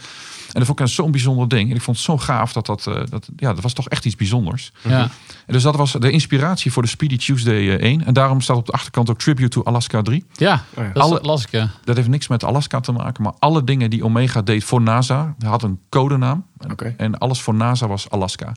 [0.56, 1.70] En dat vond ik zo'n bijzonder ding.
[1.70, 4.06] En ik vond het zo gaaf dat dat, uh, dat, ja, dat was toch echt
[4.06, 4.72] iets bijzonders.
[4.82, 5.02] Ja.
[5.46, 8.06] En dus dat was de inspiratie voor de Speedy Tuesday uh, 1.
[8.06, 10.26] En daarom staat op de achterkant ook Tribute to Alaska 3.
[10.34, 10.92] Ja, Oh ja.
[10.94, 11.70] dat Alle- las ik, ja.
[11.84, 15.36] Dat heeft niks met Alaska te maken, maar alle dingen die Omega deed voor NASA,
[15.46, 16.46] had een codenaam.
[16.72, 16.94] Oké.
[16.98, 18.52] En alles voor NASA was Alaska.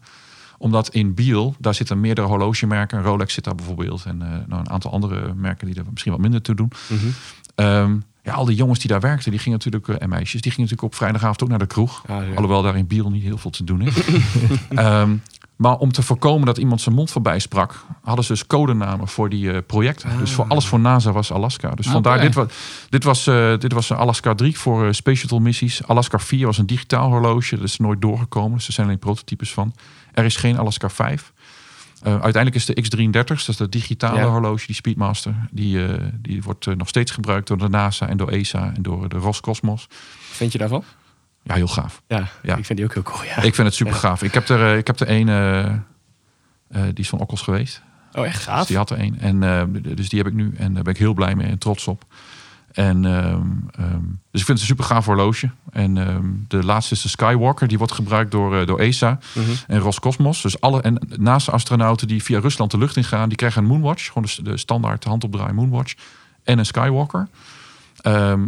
[0.58, 3.02] Omdat in Biel, daar zitten meerdere horlogemerken.
[3.02, 4.04] Rolex zit daar bijvoorbeeld.
[4.04, 6.72] En eh, nou, een aantal andere merken die er misschien wat minder toe doen.
[6.88, 7.06] Mhm.
[7.54, 7.96] Ehm,
[8.28, 10.70] ja, al die jongens die daar werkten, die gingen natuurlijk, eh, en meisjes, die gingen
[10.70, 12.02] natuurlijk op vrijdagavond ook naar de kroeg.
[12.06, 12.34] Ah, ja.
[12.34, 13.94] Alhoewel daar in Biel niet heel veel te doen is.
[14.68, 15.16] Ehm,
[15.56, 19.28] maar om te voorkomen dat iemand zijn mond voorbij sprak, hadden ze dus codenamen voor
[19.28, 20.18] die eh, projecten.
[20.18, 21.70] Dus voor alles voor NASA was Alaska.
[21.70, 22.46] Dus vandaar, dit, was,
[22.88, 25.86] dit, was, eh, dit was Alaska 3 voor Space Shuttle missies.
[25.86, 27.56] Alaska 4 was een digitaal horloge.
[27.56, 28.56] Dat is nooit doorgekomen.
[28.56, 29.74] Dus er zijn alleen prototypes van.
[30.12, 31.32] Er is geen Alaska 5.
[32.02, 34.26] Eh, uiteindelijk is de X33, dat is de digitale Ja.
[34.26, 35.34] horloge, die Speedmaster.
[35.50, 38.82] Die, eh, die wordt eh, nog steeds gebruikt door de NASA en door ESA en
[38.82, 39.86] door de Roscosmos.
[40.30, 40.84] Vind je daarvan?
[41.42, 42.02] Ja, heel gaaf.
[42.06, 42.56] Ja, Ja.
[42.56, 43.24] ik vind die ook heel cool.
[43.24, 43.36] Ja.
[43.42, 44.22] Ik vind het super gaaf.
[44.22, 45.26] Ik heb er, ik heb er een,
[46.70, 47.82] die is van Okkels geweest.
[48.12, 49.18] Oh, echt Dus die had er een.
[49.20, 50.54] En, dus die heb ik nu.
[50.56, 52.04] En daar ben ik heel blij mee en trots op.
[52.78, 55.50] En, ehm, ehm, dus ik vind het een super gaaf horloge.
[55.70, 57.68] En ehm, de laatste is de Skywalker.
[57.68, 59.50] Die wordt gebruikt door, eh, door ESA Mhm.
[59.66, 60.42] en Roscosmos.
[60.42, 63.28] Dus alle en NASA-astronauten die via Rusland de lucht ingaan...
[63.28, 64.06] die krijgen een Moonwatch.
[64.06, 65.94] Gewoon de, de standaard handopdraai Moonwatch.
[66.44, 67.28] En een Skywalker.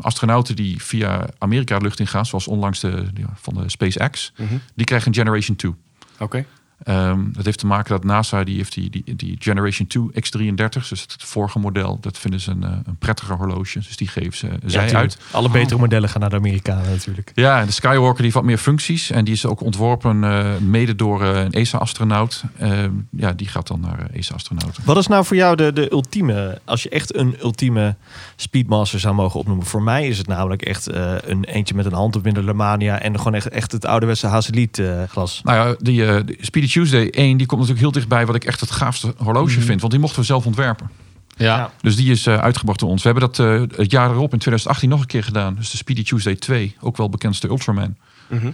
[0.00, 2.26] Astronauten die via Amerika de lucht ingaan...
[2.26, 4.32] zoals onlangs de, die van de SpaceX...
[4.36, 4.54] Mhm.
[4.74, 5.74] die krijgen een Generation 2.
[6.18, 6.44] Oké.
[6.82, 10.88] Ehm, dat heeft te maken dat NASA die heeft die, die, die Generation 2 X33,
[10.88, 13.78] dus het vorige model, dat vinden ze een, eh, een prettiger horloge.
[13.78, 14.94] Dus die geven ze zij tuurlijk.
[14.94, 15.18] uit.
[15.30, 17.32] Alle betere modellen gaan naar de Amerikanen natuurlijk.
[17.34, 20.56] Ja, en de Skywalker die heeft wat meer functies en die is ook ontworpen eh,
[20.56, 22.42] mede door eh, een ESA-astronaut.
[22.58, 24.82] Ehm, ja, die gaat dan naar eh, ESA-astronauten.
[24.84, 27.96] Wat is nou voor jou de, de ultieme, als je echt een ultieme
[28.36, 29.66] Speedmaster zou mogen opnoemen?
[29.66, 30.86] Voor mij is het namelijk echt
[31.24, 34.26] een eentje met een hand op in de Lemania en gewoon echt, echt het ouderwetse
[34.26, 35.40] Hazeliet glas.
[35.44, 38.70] Nou ja, die Speedy Tuesday 1, die komt natuurlijk heel dichtbij wat ik echt het
[38.70, 39.66] gaafste horloge Mhm.
[39.66, 40.90] vind, want die mochten we zelf ontwerpen.
[41.36, 41.56] Ja.
[41.56, 41.70] Ja.
[41.80, 43.02] Dus die is eh, uitgebracht door ons.
[43.02, 45.54] We hebben dat eh, het jaar erop in 2018 nog een keer gedaan.
[45.54, 47.96] Dus de Speedy Tuesday 2, ook wel bekend als de Ultraman.
[48.26, 48.50] Mhm.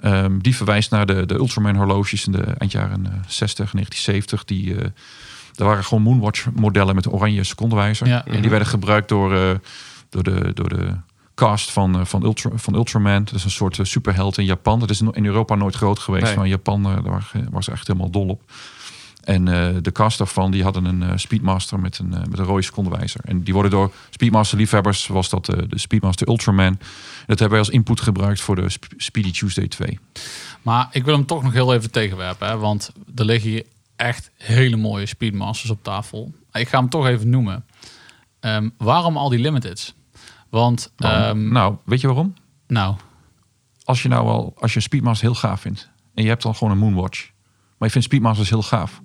[0.00, 4.44] Ehm, die verwijst naar de, de Ultraman horloges in de eind jaren eh, 60, 1970.
[4.44, 4.84] Die, eh
[5.56, 8.06] er waren gewoon Moonwatch modellen met een oranje secondewijzer.
[8.06, 8.24] Ja.
[8.26, 9.50] En die werden gebruikt door, eh,
[10.08, 10.88] door, de, door de
[11.36, 13.24] cast van, eh, van, Ultra, van Ultraman.
[13.24, 14.80] Dat is een soort eh, superheld in Japan.
[14.80, 16.24] Dat is in Europa nooit groot geweest.
[16.24, 16.34] Nee.
[16.34, 18.42] Maar in Japan eh, daar was, echt helemaal dol op.
[19.24, 19.44] En
[19.82, 23.20] de cast daarvan die hadden een Speedmaster met een, met een rode secondewijzer.
[23.24, 26.78] En die worden door Speedmaster liefhebbers, was dat de Speedmaster Ultraman.
[27.26, 29.98] Dat hebben wij als input gebruikt voor de Sp- Speedy Tuesday 2.
[30.62, 32.48] Maar ik wil hem toch nog heel even tegenwerpen.
[32.48, 32.56] Hè?
[32.58, 33.64] Want er liggen hier
[33.96, 36.34] echt hele mooie Speedmasters op tafel.
[36.52, 37.64] Ik ga hem toch even noemen.
[38.40, 39.94] Ehm, waarom al die limiteds?
[40.50, 42.34] Want, ehm, nou, weet je waarom?
[42.68, 42.94] nou,
[43.84, 46.54] Als je nou al, als je een Speedmaster heel gaaf vindt en je hebt dan
[46.54, 47.30] gewoon een Moonwatch,
[47.78, 49.00] maar je vindt Speedmasters heel gaaf,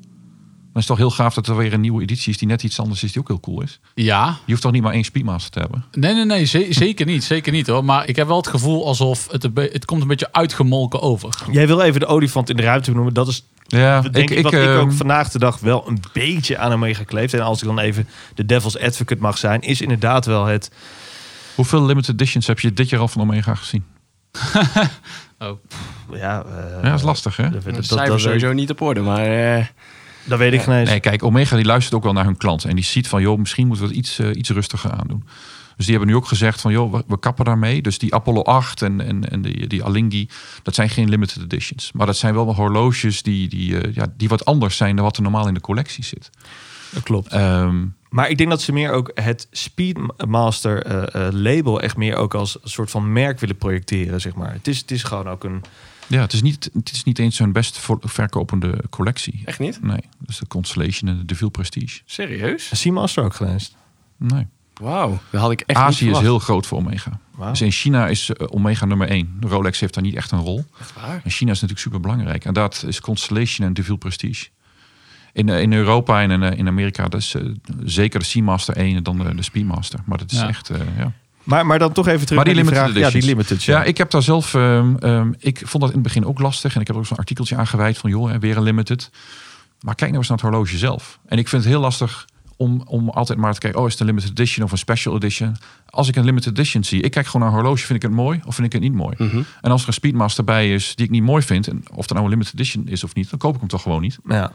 [0.73, 2.63] dan is het toch heel gaaf dat er weer een nieuwe editie is die net
[2.63, 3.79] iets anders is, die ook heel cool is.
[3.95, 4.27] ja.
[4.45, 5.85] Je hoeft toch niet maar één Speedmaster te hebben.
[5.91, 7.23] Nee, nee, nee, ze- zeker niet.
[7.23, 7.85] Zeker niet hoor.
[7.85, 11.29] Maar ik heb wel het gevoel alsof het, het komt een beetje uitgemolken over.
[11.51, 13.13] Jij wil even de olifant in de ruimte noemen.
[13.13, 16.57] Dat is Ja, denk ik, wat ik ehm, ook vandaag de dag wel een beetje
[16.57, 17.33] aan hem gekleefd.
[17.33, 20.71] En als ik dan even de devil's advocate mag zijn, is inderdaad wel het...
[21.55, 23.83] Hoeveel limited editions heb je dit jaar al van Omega gezien?
[25.39, 25.57] Oh.
[26.13, 27.49] Ja, eh, Ja, dat is lastig hè?
[27.49, 29.57] Dat, dat, Dat sowieso niet op orde, maar...
[29.57, 29.65] eh,
[30.23, 30.89] dat weet ik eens.
[30.89, 32.65] Nee, kijk, Omega die luistert ook wel naar hun klant.
[32.65, 35.23] En die ziet van, joh, misschien moeten we het iets, eh, iets rustiger aandoen.
[35.77, 37.81] Dus die hebben nu ook gezegd van, joh, we, we kappen daarmee.
[37.81, 40.27] Dus die Apollo 8 en, en, en die, die Alinghi,
[40.63, 41.91] dat zijn geen limited editions.
[41.91, 45.15] Maar dat zijn wel horloges die, die, eh, ja, die wat anders zijn dan wat
[45.17, 46.29] er normaal in de collectie zit.
[46.91, 47.31] Dat klopt.
[47.31, 52.15] Ehm, Maar ik denk dat ze meer ook het Speedmaster eh, eh, label echt meer
[52.15, 54.53] ook als een soort van merk willen projecteren, zeg maar.
[54.53, 55.63] Het is, het is gewoon ook een...
[56.07, 59.41] Ja, het is niet, het is niet eens hun best verkopende collectie.
[59.45, 59.83] Echt niet?
[59.83, 62.01] Nee, dus de Constellation en de DeVille Prestige.
[62.05, 62.69] Serieus?
[62.73, 63.75] Seamaster ook geweest.
[64.17, 64.47] Nee.
[64.73, 67.19] Wauw, dat had ik echt niet Azië is heel groot voor Omega.
[67.49, 69.37] Dus in China is eh, Omega nummer één.
[69.39, 70.65] De Rolex heeft daar niet echt een rol.
[70.79, 71.21] Echt waar?
[71.23, 72.45] En China is natuurlijk super belangrijk.
[72.45, 74.47] En dat is Constellation en DeVille Prestige.
[75.33, 77.41] In, eh, in Europa en in, eh, in Amerika, dat is eh,
[77.83, 79.99] zeker de Seamaster 1 en dan de, de Speedmaster.
[80.05, 80.47] Maar dat is Ja.
[80.47, 81.11] echt, eh, ja.
[81.43, 83.13] Maar, maar dan toch even terug Maar die naar limited vraag.
[83.13, 83.63] Ja, die limited.
[83.63, 84.53] Ja, ik heb daar zelf.
[84.53, 86.75] ehm, ehm, ik vond dat in het begin ook lastig.
[86.75, 89.09] En ik heb ook zo'n artikeltje aan gewijd van joh, weer een limited.
[89.81, 91.19] Maar kijk nou eens naar het horloge zelf.
[91.25, 93.79] En ik vind het heel lastig om, om altijd maar te kijken.
[93.79, 95.55] Oh, is het een limited edition of een special edition?
[95.89, 97.85] Als ik een limited edition zie, ik kijk gewoon naar een horloge.
[97.85, 99.15] Vind ik het mooi of vind ik het niet mooi?
[99.17, 99.41] Mhm.
[99.61, 102.11] En als er een Speedmaster bij is die ik niet mooi vind, en of dat
[102.17, 104.17] nou een limited edition is of niet, dan koop ik hem toch gewoon niet.
[104.27, 104.51] Ja.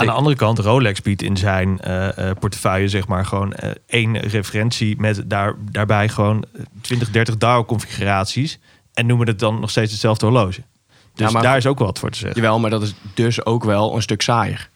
[0.00, 3.70] Aan de andere kant, Rolex biedt in zijn eh, eh, portefeuille zeg maar gewoon eh,
[3.86, 6.44] één referentie met daar, daarbij gewoon
[6.80, 8.58] 20, 30 dial configuraties
[8.94, 10.62] en noemen het dan nog steeds hetzelfde horloge.
[11.14, 12.40] Dus Ja, maar- daar is ook wel wat voor te zeggen.
[12.42, 14.68] Jawel, maar dat is dus ook wel een stuk saaier.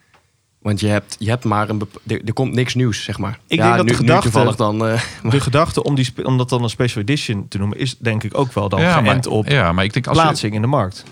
[0.59, 1.83] Want je hebt, je hebt maar een...
[2.07, 3.39] Er, er komt niks nieuws, zeg maar.
[3.47, 4.87] Ik ja, denk dat nu, de gedachte- toevallig dan...
[4.87, 8.23] eh, De gedachte om, die, om dat dan een special edition te noemen is denk
[8.25, 10.55] ik ook wel dan ja, geënt maar, op ja, maar ik denk als je, plaatsing
[10.55, 11.05] in de markt.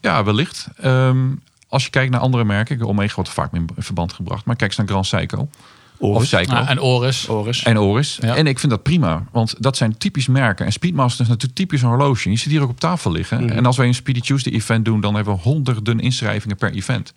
[0.00, 0.68] Ja, wellicht.
[0.76, 1.26] Ehm,
[1.70, 4.70] als je kijkt naar andere merken, Omega wordt vaak mee in verband gebracht, maar kijk
[4.70, 5.48] eens naar Grand Seiko
[6.00, 6.24] of.
[6.24, 6.54] Seiko.
[6.54, 7.28] Ja, en Oris.
[7.28, 7.62] Oris.
[7.62, 8.18] En Oris.
[8.20, 8.36] Ja.
[8.36, 10.66] En ik vind dat prima, want dat zijn typisch merken.
[10.66, 12.30] En Speedmaster is natuurlijk typisch een horloge.
[12.30, 13.44] Je ziet hier ook op tafel liggen.
[13.44, 13.52] Mhm.
[13.52, 17.12] En als wij een Speedy Tuesday event doen, dan hebben we honderden inschrijvingen per event.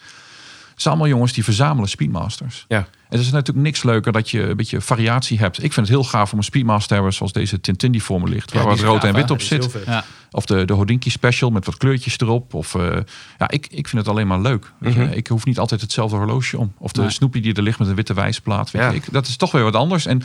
[0.74, 2.66] Het zijn allemaal jongens die verzamelen Speedmasters.
[2.68, 2.78] Ja.
[2.78, 2.88] En
[3.20, 5.58] het is natuurlijk niks leuker dat je een beetje variatie hebt.
[5.64, 8.22] Ik vind het heel gaaf om een Speedmaster te hebben zoals deze Tintin die voor
[8.22, 8.54] me ligt.
[8.54, 9.78] Waar wat rood gaaf, en wit op zit.
[9.86, 10.04] Ja.
[10.32, 12.54] Of de, de Hodinky Special met wat kleurtjes erop.
[12.54, 12.98] Of, eh,
[13.38, 14.72] ja, ik, ik vind het alleen maar leuk.
[14.78, 15.00] Weet je.
[15.00, 15.12] Mhm.
[15.12, 16.74] Ik hoef niet altijd hetzelfde horloge om.
[16.78, 17.10] Of de Nee.
[17.10, 18.72] Snoopy die er ligt met een witte wijsplaat.
[18.72, 18.90] Weet Ja.
[18.90, 18.96] je.
[18.96, 20.06] Ik, dat is toch weer wat anders.
[20.06, 20.22] En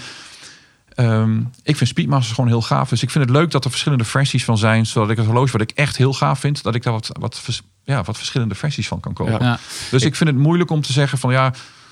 [0.95, 2.89] ehm, ik vind Speedmasters gewoon heel gaaf.
[2.89, 4.87] Dus ik vind het leuk dat er verschillende versies van zijn.
[4.87, 6.63] Zodat ik het horloge wat ik echt heel gaaf vind.
[6.63, 7.63] Dat ik daar wat, wat, vers-
[7.95, 9.33] ja, wat verschillende versies van kan kopen.
[9.33, 9.45] Ja.
[9.45, 9.59] Ja.
[9.91, 11.45] Dus ik vind het moeilijk om te zeggen van ja...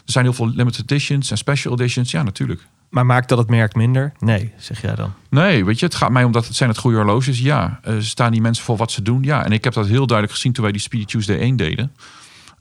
[0.06, 2.10] Er zijn heel veel limited editions en special editions.
[2.10, 2.66] Ja, natuurlijk.
[2.90, 4.12] Maar maakt dat het merk minder?
[4.18, 5.12] Nee, zeg jij dan.
[5.30, 7.38] Nee, weet je, het gaat mij om dat het zijn het goede horloges.
[7.38, 9.22] Ja, Eh, staan die mensen voor wat ze doen?
[9.22, 11.92] Ja, en ik heb dat heel duidelijk gezien toen wij die Speedy Tuesday 1 deden.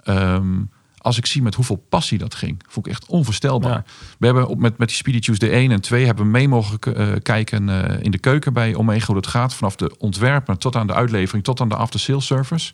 [0.04, 0.62] Ehm,
[0.98, 3.72] als ik zie met hoeveel passie dat ging, vond ik echt onvoorstelbaar.
[3.72, 3.84] Ja.
[4.20, 6.80] We hebben op, met, met die Speedy Tuesday 1 en 2 hebben we mee mogen
[6.80, 9.54] eh, kijken eh, in de keuken bij Omega hoe dat gaat.
[9.54, 12.74] Vanaf de ontwerp tot aan de uitlevering, tot aan de after sales service.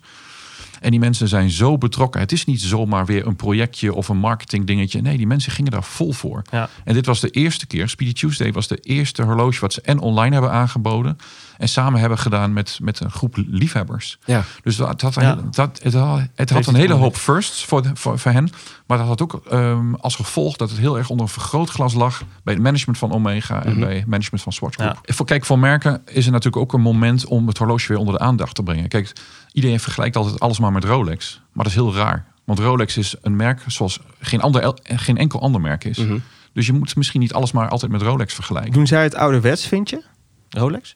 [0.82, 2.22] En die mensen zijn zo betrokken.
[2.22, 5.02] Het is niet zomaar weer een projectje of een marketing dingetje.
[5.02, 6.42] Nee, die mensen gingen daar vol voor.
[6.52, 6.70] Ja.
[6.84, 7.90] En dit was de eerste keer.
[7.90, 11.18] Speedy Tuesday was de eerste horloge wat ze en online hebben aangeboden.
[11.62, 14.18] En samen hebben gedaan met, met een groep liefhebbers.
[14.26, 14.44] Ja.
[14.64, 15.30] Dus dat, het had, een Ja.
[15.36, 18.50] hele- dat, het had, het had een hele hoop firsts voor, de- voor, voor hen.
[18.88, 22.24] Maar dat had ook ehm, als gevolg dat het heel erg onder een vergrootglas lag.
[22.44, 23.80] Bij het management van Omega en Mhm.
[23.80, 25.00] bij het management van Swatch Group.
[25.06, 25.14] Ja.
[25.14, 28.14] Voor, kijk, voor merken is er natuurlijk ook een moment om het horloge weer onder
[28.14, 28.88] de aandacht te brengen.
[28.88, 29.14] Kijk,
[29.52, 31.34] iedereen vergelijkt altijd alles maar met Rolex.
[31.54, 32.26] Maar dat is heel raar.
[32.46, 35.98] Want Rolex is een merk zoals geen, ander, geen enkel ander merk is.
[35.98, 36.18] Mhm.
[36.54, 38.72] Dus je moet misschien niet alles maar altijd met Rolex vergelijken.
[38.72, 40.04] Doen zij het ouderwets, vind je?
[40.50, 40.96] Rolex?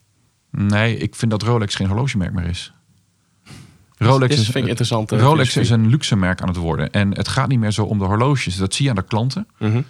[0.58, 2.74] Nee, ik vind dat Rolex geen horlogemerk meer is.
[3.98, 5.12] Rolex is, vind ik interessant.
[5.12, 6.92] eh, Rolex is een luxe merk aan het worden.
[6.92, 8.56] En het gaat niet meer zo om de horloges.
[8.56, 9.48] Dat zie je aan de klanten.
[9.60, 9.82] Mhm.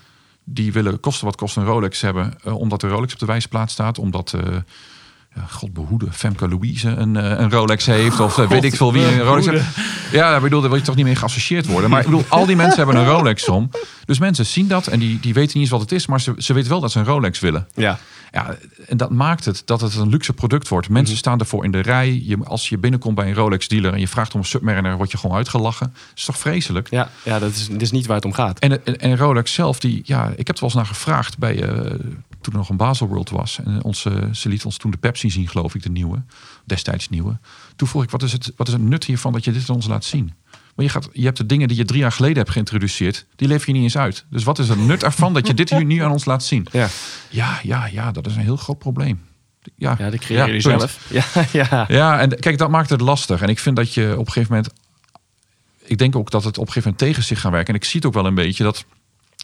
[0.44, 2.34] Die willen kosten wat kost een Rolex hebben.
[2.44, 4.00] eh, omdat de Rolex op de wijsplaat staat.
[4.00, 4.36] Omdat,
[5.36, 8.20] ja, god behoede, Femke Louise een, een Rolex heeft.
[8.20, 9.66] Of weet ik veel wie een Rolex heeft.
[10.12, 11.90] Ja, ik bedoel, daar wil je toch niet mee geassocieerd worden.
[11.90, 13.70] Maar ik bedoel, al die mensen hebben een Rolex om.
[14.06, 16.08] Dus mensen zien dat en die, die weten niet eens wat het is.
[16.08, 17.68] Maar ze, ze weten wel dat ze een Rolex willen.
[17.74, 18.00] Ja.
[18.36, 18.56] Ja,
[18.88, 20.90] en dat maakt het dat het een luxe product wordt.
[20.90, 21.18] Mensen Mhm.
[21.24, 22.22] staan ervoor in de rij.
[22.24, 25.12] Je, als je binnenkomt bij een Rolex dealer en je vraagt om een Submariner, word
[25.12, 25.88] je gewoon uitgelachen.
[25.88, 26.90] Dat is toch vreselijk?
[26.90, 28.60] Ja, ja dat, is, dat is niet waar het om gaat.
[28.60, 31.62] En, en, en Rolex zelf, die, ja, ik heb er wel eens naar gevraagd bij,
[31.64, 31.70] eh,
[32.42, 33.60] toen er nog een Basel World was.
[33.64, 36.22] En onze, ze liet ons toen de Pepsi zien, geloof ik, de nieuwe.
[36.66, 37.38] Destijds nieuwe.
[37.76, 39.76] Toen vroeg ik, wat is het, wat is het nut hiervan dat je dit aan
[39.76, 40.34] ons laat zien?
[40.76, 43.48] Maar je, gaat, je hebt de dingen die je drie jaar geleden hebt geïntroduceerd, die
[43.48, 44.26] lever je niet eens uit.
[44.30, 46.68] Dus wat is het nut ervan dat je dit hier nu aan ons laat zien?
[46.72, 46.88] Ja,
[47.30, 49.22] Ja, ja, ja, dat is een heel groot probleem.
[49.76, 50.80] Ja, ja dat creëer je punt.
[50.80, 51.00] zelf.
[51.10, 51.86] Ja, ja.
[51.88, 53.42] Ja, en kijk, dat maakt het lastig.
[53.42, 54.74] En ik vind dat je op een gegeven moment.
[55.84, 57.70] Ik denk ook dat het op een gegeven moment tegen zich gaat werken.
[57.74, 58.86] En ik zie het ook wel een beetje dat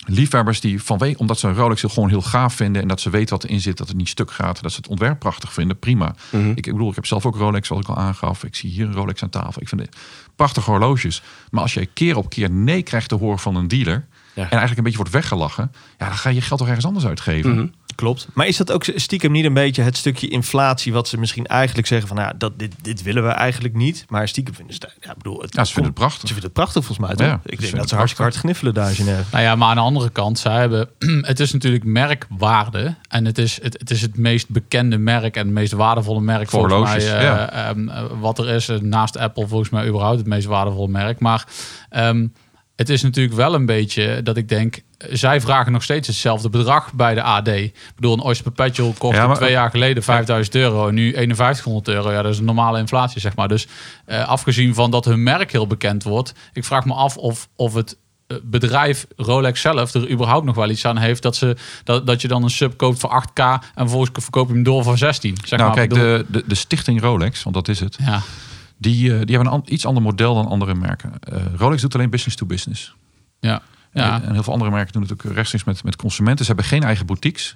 [0.06, 3.10] liefhebbers die vanwege, omdat ze een Rolex heel- gewoon heel gaaf vinden en dat ze
[3.10, 5.80] weten wat erin zit, dat het niet stuk gaat, dat ze het ontwerp prachtig vinden,
[5.80, 6.16] prima.
[6.32, 6.50] Mhm.
[6.50, 8.44] Ik, ik bedoel, ik heb zelf ook Rolex, zoals ik al aangaf.
[8.44, 9.62] Ik zie hier een Rolex aan tafel.
[9.62, 9.96] Ik vind het
[10.42, 11.22] prachtige horloges.
[11.52, 14.06] Maar als je keer op keer nee krijgt te horen van een dealer.
[14.36, 17.06] En eigenlijk een beetje wordt weggelachen, ja, dan ga je je geld toch ergens anders
[17.06, 17.56] uitgeven.
[17.56, 17.68] Mhm.
[17.96, 18.28] Klopt.
[18.34, 21.88] Maar is dat ook stiekem niet een beetje het stukje inflatie wat ze misschien eigenlijk
[21.88, 24.06] zeggen van, nou, ja, dat, dit, dit willen we eigenlijk niet.
[24.10, 26.20] Maar stiekem vinden ze, het- ja, ik bedoel, het, Ja, ze vinden het prachtig.
[26.22, 27.28] Ze vinden het prachtig volgens mij, toch?
[27.28, 29.24] Ja, ik denk dat ze het hartstikke hard gniffelen daar in Genève.
[29.32, 30.90] Nou ja, maar aan de andere kant, zij hebben,
[31.32, 32.96] het is natuurlijk merkwaarde.
[33.10, 36.50] En het is het, het is het meest bekende merk en het meest waardevolle merk
[36.50, 37.16] Voor volgens mij.
[37.18, 37.50] eh, ja.
[37.70, 41.20] ehm, eh, wat er is, eh, naast Apple volgens mij überhaupt het meest waardevolle merk.
[41.20, 41.46] Maar
[41.90, 42.28] ehm,
[42.82, 46.94] het is natuurlijk wel een beetje dat ik denk, zij vragen nog steeds hetzelfde bedrag
[46.94, 47.48] bij de AD.
[47.48, 51.88] Ik bedoel, een Oyster Perpetual Ja, maar- twee jaar geleden 5000 euro en nu 5100
[51.88, 52.12] euro.
[52.12, 53.48] Ja, dat is een normale inflatie, zeg maar.
[53.48, 53.68] Dus
[54.06, 57.74] eh, afgezien van dat hun merk heel bekend wordt, ik vraag me af of, of
[57.74, 62.08] het eh, bedrijf Rolex zelf er überhaupt nog wel iets aan heeft dat, ze, dat,
[62.08, 64.98] dat je dan een sub koopt voor 8k en vervolgens verkoop je hem door voor
[64.98, 65.38] 16.
[65.46, 65.88] Zeg nou, maar.
[65.88, 68.22] kijk, de, de, de stichting Rolex, want dat is het, ja.
[68.82, 71.12] Die, eh, die hebben een an- iets ander model dan andere merken.
[71.20, 72.94] Eh, Rolex doet alleen business to business.
[73.40, 73.62] Ja.
[73.94, 74.22] Ja.
[74.24, 76.46] En, heel veel andere merken doen het ook rechtstreeks met, met consumenten.
[76.46, 77.56] Ze hebben geen eigen boutiques.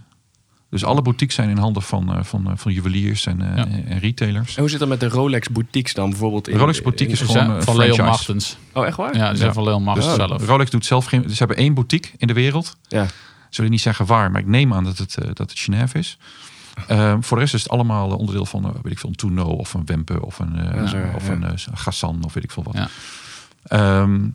[0.69, 3.67] Dus alle boutiques zijn in handen van, eh, van, van juweliers en, eh, Ja.
[3.67, 4.55] en retailers.
[4.55, 6.47] En hoe zit dat met de Rolex boutiques dan bijvoorbeeld?
[6.47, 7.97] In, De Rolex boutique is Ze gewoon zijn van Leon.
[8.05, 8.57] Martens.
[8.73, 9.15] Oh, echt waar?
[9.17, 9.53] Ja, die zijn Ja.
[9.55, 10.45] van Leon Martens Dus zelf.
[10.47, 11.29] Rolex doet zelf geen...
[11.29, 12.77] Ze hebben één boutique in de wereld.
[12.87, 13.05] Ja.
[13.49, 16.17] Ze willen niet zeggen waar, maar ik neem aan dat het, dat het Genève is.
[16.87, 19.15] Ehm, voor de rest is het allemaal eh, onderdeel van, eh, weet ik veel, een
[19.15, 21.33] Tuno of een Wempe of een, eh, Ja, zo, of ja.
[21.33, 22.75] een Gassan of weet ik veel wat.
[22.75, 22.89] Ja.
[23.63, 24.27] Ehm,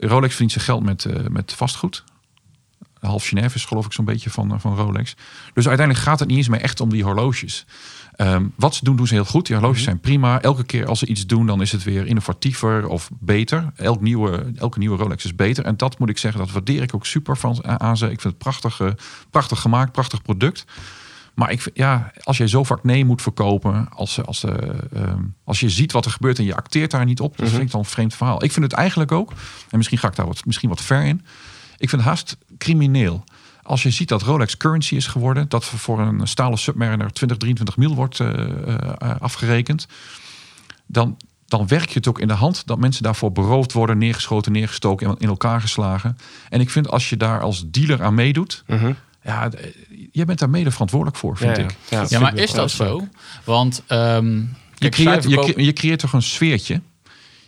[0.00, 2.04] Rolex verdient zijn geld met, eh, met vastgoed.
[3.00, 5.16] Half Genève is geloof ik zo'n beetje van, van Rolex.
[5.54, 7.66] Dus uiteindelijk gaat het niet eens meer echt om die horloges.
[8.16, 9.46] Ehm, wat ze doen, doen ze heel goed.
[9.46, 10.40] Die horloges zijn prima.
[10.40, 13.72] Elke keer als ze iets doen, dan is het weer innovatiever of beter.
[13.76, 15.64] Elk nieuwe, elke nieuwe Rolex is beter.
[15.64, 18.04] En dat moet ik zeggen, dat waardeer ik ook super van, aan ze.
[18.04, 18.90] Ik vind het prachtig, eh,
[19.30, 20.64] prachtig gemaakt, prachtig product.
[21.40, 24.54] Maar ik, ja, als jij zo vaak nee moet verkopen, als, als, eh,
[24.92, 27.62] ehm, als je ziet wat er gebeurt en je acteert daar niet op, dat vind
[27.62, 28.44] ik dan een vreemd verhaal.
[28.44, 29.32] Ik vind het eigenlijk ook,
[29.70, 31.24] en misschien ga ik daar wat, misschien wat ver in,
[31.78, 33.24] ik vind het haast crimineel.
[33.62, 37.76] Als je ziet dat Rolex currency is geworden, dat voor een stalen Submariner 20, 23
[37.76, 39.86] mil wordt eh, eh, afgerekend,
[40.86, 44.52] dan, dan werk je het ook in de hand dat mensen daarvoor beroofd worden, neergeschoten,
[44.52, 46.18] neergestoken en in elkaar geslagen.
[46.48, 48.92] En ik vind als je daar als dealer aan meedoet, Mhm.
[49.22, 49.50] ja,
[50.12, 51.76] jij bent daar mede verantwoordelijk voor, vind Ja, ik.
[51.90, 53.08] Ja, Ja, maar is dat zo?
[53.44, 54.38] Want ehm
[54.74, 55.24] Je creëert,
[55.56, 56.80] je, creëert toch een sfeertje.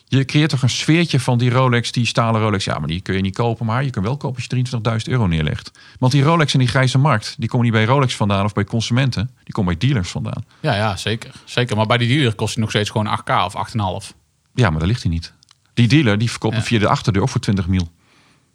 [0.05, 2.65] Je creëert toch een sfeertje van die Rolex, die stalen Rolex.
[2.65, 4.65] Ja, maar die kun je niet kopen, maar je kan wel kopen als je
[5.07, 5.71] 23.000 euro neerlegt.
[5.99, 8.65] Want die Rolex en die grijze markt, die komen niet bij Rolex vandaan of bij
[8.65, 9.31] consumenten.
[9.45, 10.45] Die komen bij dealers vandaan.
[10.61, 11.31] Ja, ja, zeker.
[11.45, 11.77] zeker.
[11.77, 13.55] Maar bij die dealer kost hij nog steeds gewoon 8k of
[14.03, 14.13] 8,5.
[14.55, 15.33] Ja, maar daar ligt hij niet.
[15.75, 16.69] Die dealer, die verkoopt hem Ja.
[16.69, 17.91] via de achterdeur ook voor 20 mil.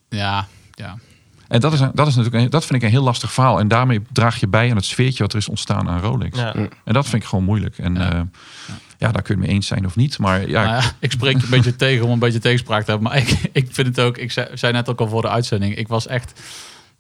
[0.10, 0.98] Ja, ja.
[1.48, 3.60] En dat, is, een- dat, is natuurlijk een, dat vind ik een heel lastig verhaal.
[3.60, 6.38] En daarmee draag je bij aan het sfeertje wat er is ontstaan aan Rolex.
[6.40, 6.54] Ja.
[6.84, 7.78] En dat vind ik gewoon moeilijk.
[7.78, 8.02] En Ja.
[8.10, 8.28] ja,
[8.98, 10.18] ja daar kun je het mee eens zijn of niet.
[10.20, 12.92] Maar ja, Nou ja, ik spreek je een beetje tegen om een beetje tegenspraak te
[12.92, 13.10] hebben.
[13.10, 15.76] Maar ik, ik vind het ook, ik zei, zei net ook al voor de uitzending,
[15.76, 16.42] ik was echt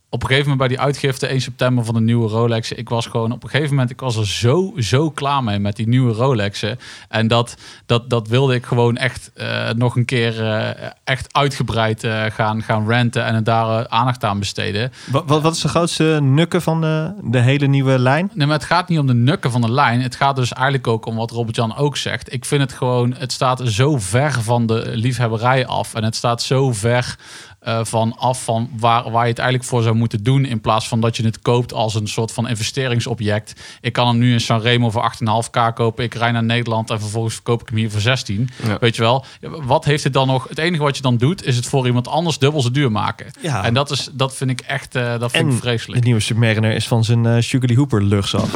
[0.10, 2.72] op een gegeven moment bij die uitgifte 1 september van de nieuwe Rolex.
[2.72, 5.76] Ik was gewoon op een gegeven moment, ik was er zo, zo klaar mee met
[5.76, 6.80] die nieuwe Rolexen.
[7.10, 12.04] En dat, dat, dat wilde ik gewoon echt eh, nog een keer eh, echt uitgebreid
[12.04, 14.92] eh, gaan, gaan renten en daar aandacht aan besteden.
[15.12, 18.32] Wat, wat, wat is de grootste nukken van de, de hele nieuwe lijn?
[18.34, 20.02] Nee, maar het gaat niet om de nukken van de lijn.
[20.02, 22.34] Het gaat dus eigenlijk ook om wat Robert-Jan ook zegt.
[22.34, 25.94] Ik vind het gewoon, het staat zo ver van de liefhebberij af.
[25.94, 27.16] En het staat zo ver
[27.68, 30.46] eh, van af van waar, waar je het eigenlijk voor zou moeten doen.
[30.46, 33.54] In plaats van dat je het koopt als een soort van investeringsobject.
[33.82, 36.04] Ik kan hem nu in Sanremo voor 8,5k kopen.
[36.04, 38.50] Ik rij naar Nederland en vervolgens verkoop ik hem hier voor 16.
[38.64, 38.78] Ja.
[38.80, 39.26] Weet je wel?
[39.42, 40.48] Wat heeft het dan nog?
[40.50, 43.32] Het enige wat je dan doet, is het voor iemand anders dubbel zo duur maken.
[43.42, 43.64] Ja.
[43.64, 46.00] En dat, is, dat vind ik echt eh, dat vind En ik vreselijk.
[46.00, 48.50] de nieuwe Submariner is van zijn Sugarly Hooper luchts af.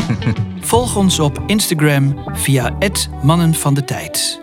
[0.60, 4.42] Volg ons op Instagram via het Mannen van de Tijd.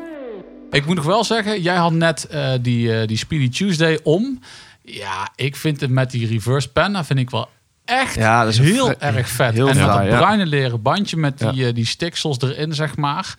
[0.71, 4.41] Ik moet nog wel zeggen, jij had net eh, die, eh, die Speedy Tuesday om.
[4.83, 7.49] Ja, ik vind het met die reverse penna vind ik wel
[7.85, 9.55] echt Ja, dat is heel erg vet.
[9.55, 10.17] heel en met dat ja.
[10.17, 13.35] bruine leren bandje met die, eh, die stiksels erin, zeg maar.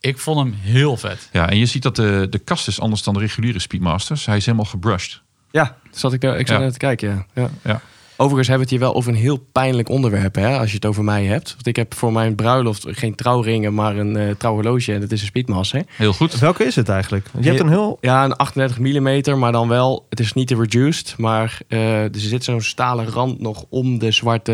[0.00, 1.28] Ik vond hem heel vet.
[1.32, 4.26] ja, en je ziet dat de, de kast is anders dan de reguliere Speedmasters.
[4.26, 5.20] Hij is helemaal gebrushed.
[5.50, 6.62] Ja, zat ik, daar, ik zat Ja.
[6.62, 7.26] net te kijken.
[7.34, 7.50] Ja.
[7.64, 7.80] Ja.
[8.20, 10.86] Overigens hebben we het hier wel over een heel pijnlijk onderwerp, hè, als je het
[10.86, 11.50] over mij hebt.
[11.50, 14.92] Want ik heb voor mijn bruiloft geen trouwringen, maar een eh trouwhorloge.
[14.92, 15.84] En dat is een Speedmaster.
[15.96, 16.38] Heel goed.
[16.38, 17.26] Welke is het eigenlijk?
[17.40, 17.98] Je hebt een heel...
[18.00, 22.10] Ja, een 38 mm, maar dan wel, het is niet de reduced, maar eh, er
[22.12, 24.52] zit zo'n stalen rand nog om de zwarte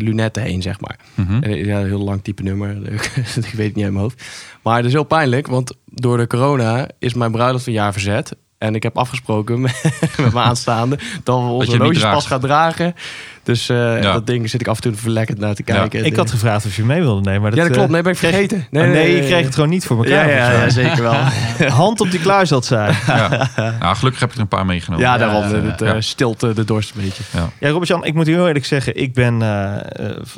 [0.00, 0.98] lunetten heen, zeg maar.
[1.14, 1.42] Mhm.
[1.42, 4.24] En, Ja, een heel lang type nummer, ik weet het niet uit mijn hoofd.
[4.62, 8.36] Maar het is heel pijnlijk, want door de corona is mijn bruiloft een jaar verzet.
[8.64, 9.82] En ik heb afgesproken met,
[10.20, 12.14] met mijn aanstaande dat we onze horloges draagt.
[12.14, 12.94] pas gaan dragen.
[13.42, 14.12] Dus eh, Ja.
[14.12, 16.04] dat ding zit ik af en toe verlekkerd naar te kijken.
[16.04, 17.40] Ik had gevraagd of je mee wilde nemen.
[17.40, 17.86] Maar dat, ja, dat klopt.
[17.88, 18.66] eh, Nee, ben ik vergeten.
[18.70, 20.52] Nee, nee, je kreeg het gewoon niet voor ja, elkaar.
[20.52, 21.14] ja, ja, zeker wel.
[21.82, 22.94] Hand op die kluis had zij.
[23.06, 23.48] Ja.
[23.80, 25.04] Nou, gelukkig heb ik er een paar meegenomen.
[25.06, 25.42] Ja, daarom.
[25.42, 25.94] ja, het ja.
[25.94, 27.22] eh, stilt eh, de dorst een beetje.
[27.58, 29.38] Ja, Robert-Jan, ik moet heel eerlijk zeggen, ik ben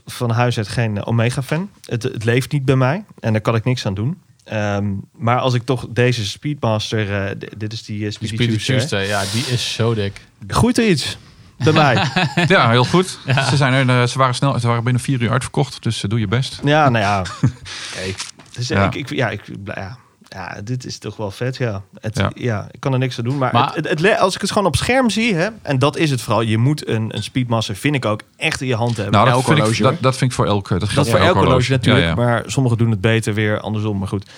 [0.06, 1.68] van huis uit geen Omega-fan.
[1.84, 4.18] Het, het leeft niet bij mij en daar kan ik niks aan doen.
[4.46, 9.06] Ehm, maar als ik toch deze Speedmaster, eh, dit is die eh, Die Speedy, Tuesday.
[9.06, 10.20] Ja, die is zo dik.
[10.46, 11.18] Groeit er iets
[11.56, 12.06] bij mij?
[12.48, 13.18] Ja, heel goed.
[13.48, 16.20] Ze, zijn er, eh, ze, waren snel, ze waren binnen vier uur uitverkocht, dus doe
[16.20, 16.60] je best.
[16.64, 17.22] Ja, nou ja.
[17.94, 18.84] Kijk, dus, Ja.
[18.86, 19.98] Ik, ik, ja, ik, ja,
[20.36, 21.82] ja, dit is toch wel vet, ja.
[22.00, 22.30] Het, ja.
[22.34, 22.68] Ja.
[22.70, 23.38] ik kan er niks aan doen.
[23.38, 25.78] Maar, Maar- het, het, het le- als ik het gewoon op scherm zie, hè, en
[25.78, 26.40] dat is het vooral.
[26.42, 29.14] Je moet een, een Speedmaster, vind ik ook, echt in je hand hebben.
[29.14, 30.78] Nou, dat vind, ik, dat, vind ik voor elke.
[30.78, 32.16] Dat geldt Dat voor elk horloge natuurlijk, Ja, ja.
[32.16, 33.98] maar sommigen doen het beter weer andersom.
[33.98, 34.30] Maar goed,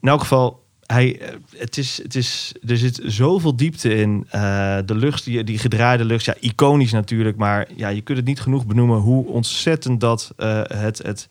[0.00, 4.26] in elk geval, hij, eh, het is, het is, er zit zoveel diepte in.
[4.30, 4.40] Eh,
[4.84, 7.36] de lucht, die, die gedraaide lucht, ja, iconisch natuurlijk.
[7.36, 11.28] Maar ja, je kunt het niet genoeg benoemen hoe ontzettend dat eh, het, het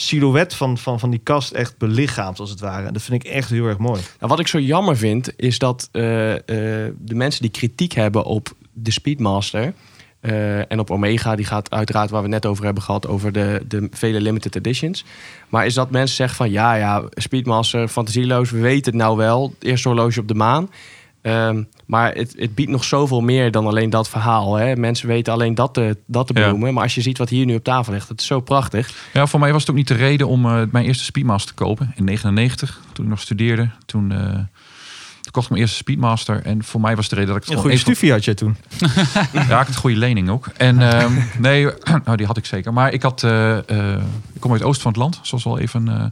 [0.00, 2.86] silhouet van, van, van die kast echt belichaamt, als het ware.
[2.86, 4.00] En dat vind ik echt heel erg mooi.
[4.18, 6.40] Wat ik zo jammer vind, is dat eh, eh,
[6.98, 9.74] de mensen die kritiek hebben op de Speedmaster
[10.20, 13.62] eh, en op Omega, die gaat uiteraard waar we net over hebben gehad, over de,
[13.68, 15.04] de vele limited editions.
[15.48, 19.52] Maar is dat mensen zeggen van ja, ja, Speedmaster, fantasieloos, we weten het nou wel,
[19.58, 20.70] het eerste horloge op de maan.
[21.22, 24.54] Ehm, maar het, het biedt nog zoveel meer dan alleen dat verhaal.
[24.54, 24.76] Hè?
[24.76, 26.44] Mensen weten alleen dat te, dat te Ja.
[26.44, 26.74] benoemen.
[26.74, 28.90] Maar als je ziet wat hier nu op tafel ligt, het is zo prachtig.
[29.12, 31.62] Ja, voor mij was het ook niet de reden om eh, mijn eerste Speedmaster te
[31.64, 31.92] kopen.
[31.96, 33.68] In 99, toen ik nog studeerde.
[33.86, 34.18] Toen, eh,
[35.20, 36.42] toen kocht ik mijn eerste Speedmaster.
[36.44, 38.24] En voor mij was de reden dat ik het Een gewoon goede even- stufie had
[38.24, 38.56] je toen.
[39.32, 40.46] Ja, ik had een goede lening ook.
[40.56, 41.64] En ehm, nee,
[42.04, 42.72] nou, die had ik zeker.
[42.72, 44.02] Maar ik had, eh, eh,
[44.32, 46.04] ik kom uit het oosten van het land, zoals al even eh,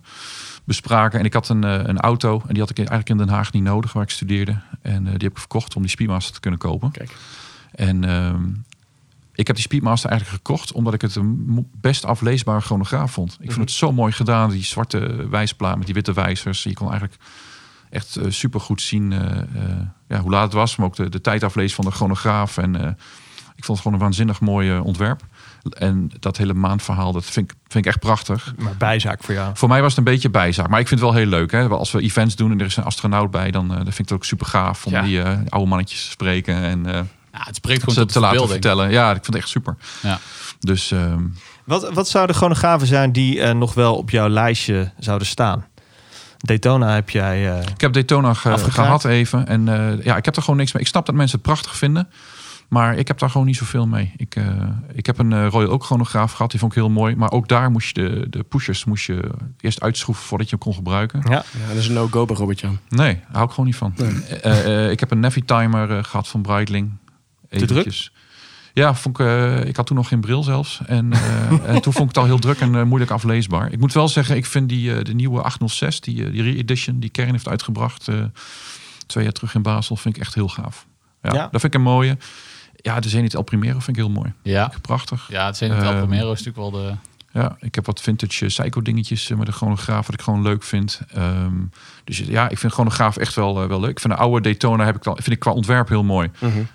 [0.68, 1.18] bespraken.
[1.18, 3.52] En ik had een, eh, een auto en die had ik eigenlijk in Den Haag
[3.52, 4.60] niet nodig, waar ik studeerde.
[4.82, 6.90] En eh, die heb ik verkocht om die Speedmaster te kunnen kopen.
[6.90, 7.16] Kijk.
[7.74, 8.44] En ehm,
[9.34, 13.36] ik heb die Speedmaster eigenlijk gekocht omdat ik het een best afleesbare chronograaf vond.
[13.40, 16.62] Ik vond het zo mooi gedaan, die zwarte wijsplaat met die witte wijzers.
[16.62, 17.20] Je kon eigenlijk
[17.90, 21.20] echt super supergoed zien eh, eh, ja, hoe laat het was, maar ook de, de
[21.20, 22.58] tijd aflezen van de chronograaf.
[22.58, 22.92] En eh,
[23.58, 25.20] ik vond het gewoon een waanzinnig mooi eh, ontwerp.
[25.78, 28.54] En dat hele maandverhaal, dat vind ik, vind ik echt prachtig.
[28.58, 29.50] Maar bijzaak voor jou.
[29.54, 30.68] Voor mij was het een beetje bijzaak.
[30.68, 31.50] Maar ik vind het wel heel leuk.
[31.52, 31.68] Hè?
[31.68, 34.04] Als we events doen en er is een astronaut bij, dan, eh, dan vind ik
[34.04, 35.02] het ook super gaaf om Ja.
[35.02, 36.54] die eh, oude mannetjes te spreken.
[36.62, 36.92] En eh,
[37.32, 38.90] Ja, het spreekt gewoon ze tot te laten vertellen.
[38.90, 39.76] Ja, ik vind het echt super.
[40.02, 40.18] Ja.
[40.60, 41.22] Dus ehm,
[41.64, 45.66] Wat, wat zouden chronografen zijn die eh, nog wel op jouw lijstje zouden staan?
[46.38, 47.50] Daytona heb jij...
[47.58, 48.86] eh, ik heb Daytona ge- Afgekraakt?
[48.86, 49.46] gehad even.
[49.46, 50.82] En eh, ja, ik heb er gewoon niks mee.
[50.82, 52.08] Ik snap dat mensen het prachtig vinden.
[52.68, 54.12] Maar ik heb daar gewoon niet zoveel mee.
[54.16, 54.44] Ik, eh,
[54.92, 56.50] ik heb een eh, Royal Oak chronograaf gehad.
[56.50, 57.16] Die vond ik heel mooi.
[57.16, 60.64] Maar ook daar moest je de, de pushers moest je eerst uitschroeven voordat je hem
[60.64, 61.20] kon gebruiken.
[61.24, 61.30] ja.
[61.30, 62.78] Ja, dat is een no-go bij Robert-Jan.
[62.88, 63.96] Nee, daar hou ik gewoon niet van.
[64.42, 66.92] Eh, ik heb een Navi timer eh, gehad van Breitling.
[67.48, 67.70] druk?
[67.70, 68.12] Eventjes.
[68.72, 69.26] Ja, vond ik,
[69.64, 70.80] ik had toen nog geen bril zelfs.
[70.86, 71.12] En,
[71.66, 73.72] en toen vond ik het al heel druk en moeilijk afleesbaar.
[73.72, 77.30] Ik moet wel zeggen, ik vind die, de nieuwe 806, die, die re-edition die Kern
[77.30, 78.08] heeft uitgebracht,
[79.06, 80.86] twee jaar terug in Basel, vind ik echt heel gaaf.
[81.22, 81.48] Ja, Ja.
[81.50, 82.16] dat vind ik een mooie.
[82.82, 84.32] Ja, de Zenith El Primero vind ik heel mooi.
[84.42, 85.26] Ja, Prachtig.
[85.30, 86.94] ja het zijn het Ehm, El Primero is natuurlijk wel de...
[87.32, 90.42] Ja, ik heb wat vintage uh, psycho dingetjes eh, met een chronograaf wat ik gewoon
[90.42, 91.00] leuk vind.
[91.14, 91.52] Ehm,
[92.04, 93.90] dus ja, ik vind chronograaf echt wel, eh, wel leuk.
[93.90, 96.30] Ik vind de oude Daytona heb ik wel, vind ik qua ontwerp heel mooi.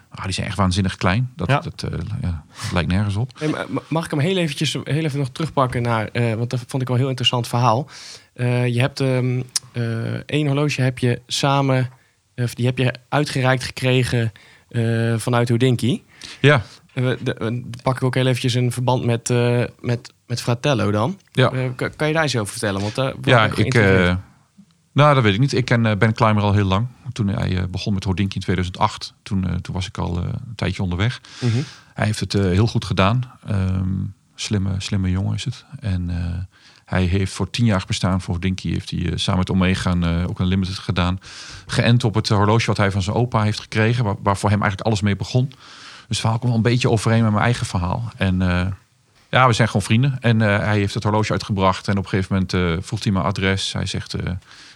[0.09, 1.31] Ah, die zijn echt waanzinnig klein.
[1.35, 1.59] Dat, Ja.
[1.59, 3.31] dat, eh, ja, dat lijkt nergens op.
[3.39, 3.53] Hey,
[3.87, 6.87] mag ik hem heel eventjes heel even nog terugpakken naar, eh, want dat vond ik
[6.87, 7.89] wel een heel interessant verhaal.
[8.33, 11.89] Eh, je hebt ehm, eh, één horloge heb je samen,
[12.35, 14.31] of die heb je uitgereikt gekregen
[14.73, 16.03] eh, vanuit Houdinki.
[16.39, 16.61] Ja,
[16.93, 21.19] de, eh, pak ik ook heel eventjes in verband met, eh, met, met Fratello dan.
[21.31, 21.49] ja.
[21.75, 22.81] Kan, kan je daar eens over vertellen?
[22.81, 23.73] Want daar ja ik
[24.93, 25.53] nou, dat weet ik niet.
[25.53, 26.87] Ik ken Ben Clymer al heel lang.
[27.11, 31.21] Toen hij begon met Houdinki in 2008, toen, toen was ik al een tijdje onderweg.
[31.39, 31.61] Mhm.
[31.93, 33.31] Hij heeft het heel goed gedaan.
[33.47, 33.89] Ehm,
[34.35, 35.65] slimme, slimme jongen is het.
[35.79, 36.09] En
[36.85, 40.29] hij heeft voor tien jaar bestaan voor Dinky heeft hij eh, samen met Omega eh,
[40.29, 41.19] ook een limited gedaan.
[41.67, 44.87] Geënt op het horloge wat hij van zijn opa heeft gekregen, waar, voor hem eigenlijk
[44.87, 45.47] alles mee begon.
[45.47, 45.57] Dus
[46.07, 48.11] het verhaal komt wel een beetje overeen met mijn eigen verhaal.
[48.17, 48.67] En eh,
[49.33, 50.17] ja, we zijn gewoon vrienden.
[50.19, 51.87] En eh, hij heeft het horloge uitgebracht.
[51.87, 53.73] En op een gegeven moment eh, vroeg hij mijn adres.
[53.73, 54.31] Hij zegt, eh,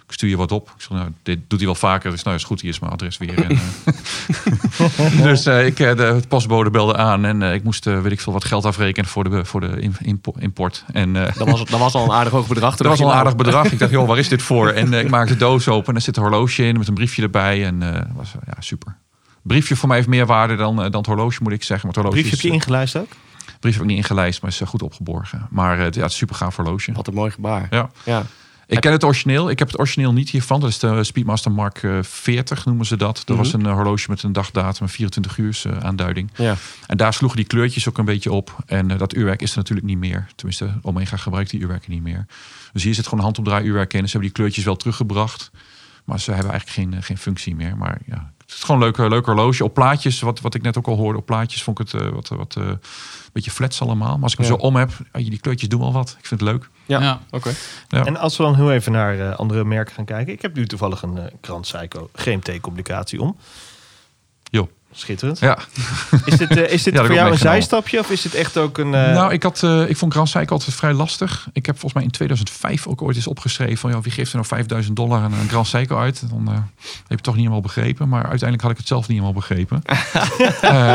[0.07, 0.71] ik stuur je wat op.
[0.75, 2.11] Ik zeg, nou, dit doet hij wel vaker.
[2.11, 3.43] Dus nou is goed, hier is mijn adres weer.
[3.43, 7.25] En, eh, dus eh, ik, eh, de het postbode belde aan.
[7.25, 9.91] En ik moest, weet ik veel, wat geld afrekenen voor de, voor de
[10.37, 10.83] import.
[10.93, 12.75] En dat, was, dat was al een aardig hoog bedrag.
[12.77, 13.71] Dat was al een aardig bedrag.
[13.71, 14.69] Ik dacht, joh, waar is dit voor?
[14.69, 17.21] En ik maakte de doos open en er zit een horloge in met een briefje
[17.21, 17.65] erbij.
[17.65, 18.97] En was ja, super.
[19.41, 21.87] Briefje voor mij heeft meer waarde dan, dan het horloge, moet ik zeggen.
[21.87, 23.09] Maar het horloge briefje heb je ingelijst ook?
[23.59, 25.47] brief heb ik niet ingelijst, maar is goed opgeborgen.
[25.49, 26.91] Maar ja, het is super gaaf horloge.
[26.91, 27.67] Wat een mooi gebaar.
[27.69, 27.89] Ja.
[28.03, 28.23] Ja.
[28.67, 29.49] Ik ken het origineel.
[29.49, 30.59] Ik heb het origineel niet hiervan.
[30.59, 33.21] Dat is de Speedmaster Mark eh, 40, noemen ze dat.
[33.25, 36.31] Dat was een eh, horloge met een dagdatum, een 24 uur eh, aanduiding.
[36.35, 36.55] Ja.
[36.87, 38.55] En daar sloegen die kleurtjes ook een beetje op.
[38.65, 40.27] En eh, dat uurwerk is er natuurlijk niet meer.
[40.35, 42.25] Tenminste, Omega gebruikt die uurwerken niet meer.
[42.73, 43.99] Dus hier zit gewoon een handopdraai uurwerk in.
[43.99, 45.51] Ze hebben die kleurtjes wel teruggebracht.
[46.07, 47.77] Maar ze hebben eigenlijk geen, eh, geen functie meer.
[47.77, 49.63] Maar ja, het is gewoon een leuk, leuk horloge.
[49.63, 52.09] Op plaatjes, wat, wat ik net ook al hoorde, op plaatjes vond ik het eh,
[52.09, 52.79] wat, wat eh, een
[53.33, 54.13] beetje flats allemaal.
[54.13, 54.53] Maar als ik hem Ja.
[54.53, 56.15] zo om heb, ah, die kleurtjes doen wel wat.
[56.19, 56.69] Ik vind het leuk.
[56.85, 57.19] Ja, Ja.
[57.31, 57.51] oké.
[57.87, 58.05] Ja.
[58.05, 60.33] En als we dan heel even naar eh, andere merken gaan kijken.
[60.33, 63.37] Ik heb nu toevallig een eh Grand Psycho GMT-complicatie om.
[64.99, 65.39] Schitterend.
[65.39, 65.57] Ja.
[66.25, 68.77] Is dit, eh, is dit Ja, voor jou een zijstapje of is dit echt ook
[68.77, 68.93] een...
[68.93, 71.47] eh, Nou, ik, had, eh, ik vond Grand Psycho altijd vrij lastig.
[71.53, 73.91] Ik heb volgens mij in 2005 ook ooit eens opgeschreven van...
[73.91, 76.23] Ja, wie geeft er nou 5000 dollar aan een Grand Psycho uit?
[76.29, 76.63] Dan heb
[77.07, 78.09] je het toch niet helemaal begrepen.
[78.09, 79.81] Maar uiteindelijk had ik het zelf niet helemaal begrepen.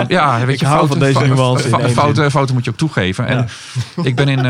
[0.08, 3.26] Ja, weet je, hou fouten, van deze nuance fouten, fouten moet je ook toegeven.
[3.26, 3.48] En
[4.10, 4.38] ik ben in...
[4.38, 4.44] op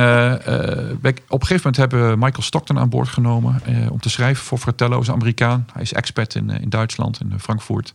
[1.41, 3.63] een gegeven moment hebben we Michael Stockton aan boord genomen...
[3.91, 5.67] om te schrijven voor Fratello, is Amerikaan.
[5.73, 7.93] Hij is expert in, in Duitsland, in Frankfurt.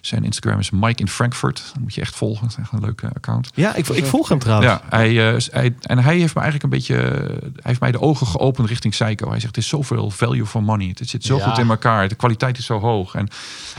[0.00, 1.62] Zijn Instagram is Mike in Frankfurt.
[1.72, 2.42] Dat moet je echt volgen.
[2.42, 3.50] Dat is echt een leuke account.
[3.54, 4.72] Ja, ik, ik volg hem trouwens.
[4.72, 6.94] Ja, hij, eh, hij, en hij heeft me eigenlijk een beetje.
[6.94, 9.28] Hij heeft mij de ogen geopend richting Psycho.
[9.30, 10.94] Hij zegt: Het is zoveel value for money.
[10.98, 11.48] Het zit zo Ja.
[11.48, 12.08] goed in elkaar.
[12.08, 13.14] De kwaliteit is zo hoog.
[13.14, 13.28] En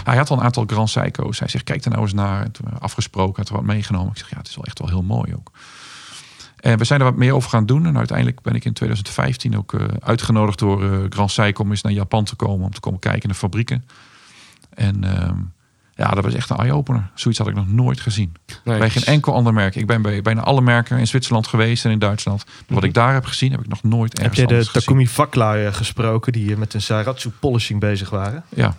[0.04, 1.40] hij had al een aantal Grand Psycho's.
[1.40, 2.44] Hij zegt: Kijk er nou eens naar.
[2.44, 4.12] En toen we afgesproken, had er wat meegenomen.
[4.12, 5.52] Ik zeg: Ja, het is wel echt wel heel mooi ook.
[6.60, 7.86] En we zijn er wat meer over gaan doen.
[7.86, 11.82] En uiteindelijk ben ik in 2015 ook eh, uitgenodigd door eh, Grand Psycho om eens
[11.82, 12.66] naar Japan te komen.
[12.66, 13.86] Om te komen kijken in de fabrieken.
[14.70, 15.36] En ehm,
[16.02, 17.10] ja, dat was echt een eye-opener.
[17.16, 18.34] Zoiets had ik nog nooit gezien.
[18.64, 18.78] Nee.
[18.80, 19.76] Bij geen enkel ander merk.
[19.76, 22.44] Ik ben bij bijna alle merken in Zwitserland geweest en in Duitsland.
[22.68, 24.88] Wat ik daar heb gezien, heb ik nog nooit Heb ergens jij de anders gezien.
[24.88, 28.44] Takumi vaklui eh, gesproken die eh, met een Saratsu polishing bezig waren?
[28.50, 28.76] Ja,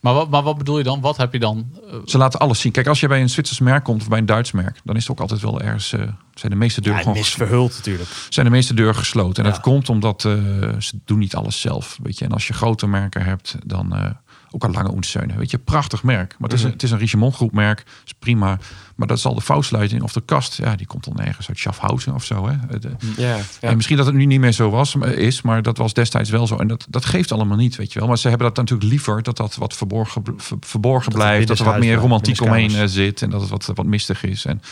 [0.00, 1.00] Maar wat, maar wat bedoel je dan?
[1.00, 1.66] Wat heb je dan?
[1.90, 2.72] eh, ze laten alles zien.
[2.72, 5.02] Kijk, als je bij een Zwitsers merk komt of bij een Duits merk, dan is
[5.02, 5.92] het ook altijd wel ergens.
[5.92, 6.00] eh,
[6.34, 8.08] zijn de meeste deuren Ja, gewoon misverhuld natuurlijk.
[8.28, 9.42] zijn de meeste deuren gesloten.
[9.44, 9.54] En Ja.
[9.56, 10.32] dat komt omdat eh,
[10.78, 11.98] ze doen niet alles zelf.
[12.02, 14.10] Weet je, en als je grote merken hebt, dan eh,
[14.50, 15.38] ook al lange ondersteunen.
[15.38, 16.34] Weet je, prachtig merk.
[16.38, 18.58] Maar het is, een, het is een Richemont groep merk, is prima.
[18.96, 22.14] Maar dat zal de vouwsluiting of de kast, ja, die komt dan ergens uit Schaffhausen
[22.14, 22.48] of zo.
[22.48, 22.78] Hè.
[22.78, 23.42] De- Ja, ja.
[23.60, 26.30] En misschien dat het nu niet meer zo was, maar- is, maar dat was destijds
[26.30, 26.56] wel zo.
[26.56, 28.08] En dat, dat geeft allemaal niet, weet je wel.
[28.08, 31.48] Maar ze hebben dat natuurlijk liever, dat dat wat verborgen, ver- verborgen Dat blijft.
[31.48, 33.22] Dat er wat meer romantiek omheen eh, zit.
[33.22, 34.44] En dat het wat, wat mistig is.
[34.44, 34.62] En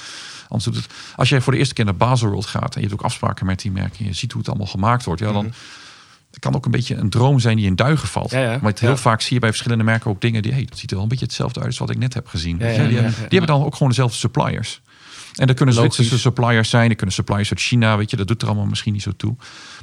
[0.49, 3.01] anders doet het, als jij voor de eerste keer naar Baselworld gaat en je hebt
[3.01, 3.99] ook afspraken met die merken.
[3.99, 5.21] En je ziet hoe het allemaal gemaakt wordt.
[5.21, 5.53] Ja, dan
[6.35, 8.31] het kan ook een beetje een droom zijn die in duigen valt.
[8.31, 8.59] Ja, ja.
[8.61, 8.97] Maar het, heel Ja.
[8.97, 11.11] vaak zie je bij verschillende merken ook dingen die, hey, dat ziet er wel een
[11.11, 12.59] beetje hetzelfde uit als wat ik net heb gezien.
[12.59, 14.83] Die, die hebben dan ook gewoon dezelfde suppliers.
[15.35, 15.95] En dat kunnen Logisch.
[15.95, 18.93] Zwitserse suppliers zijn, die kunnen suppliers uit China, weet je, dat doet er allemaal misschien
[18.93, 19.37] niet zo toe.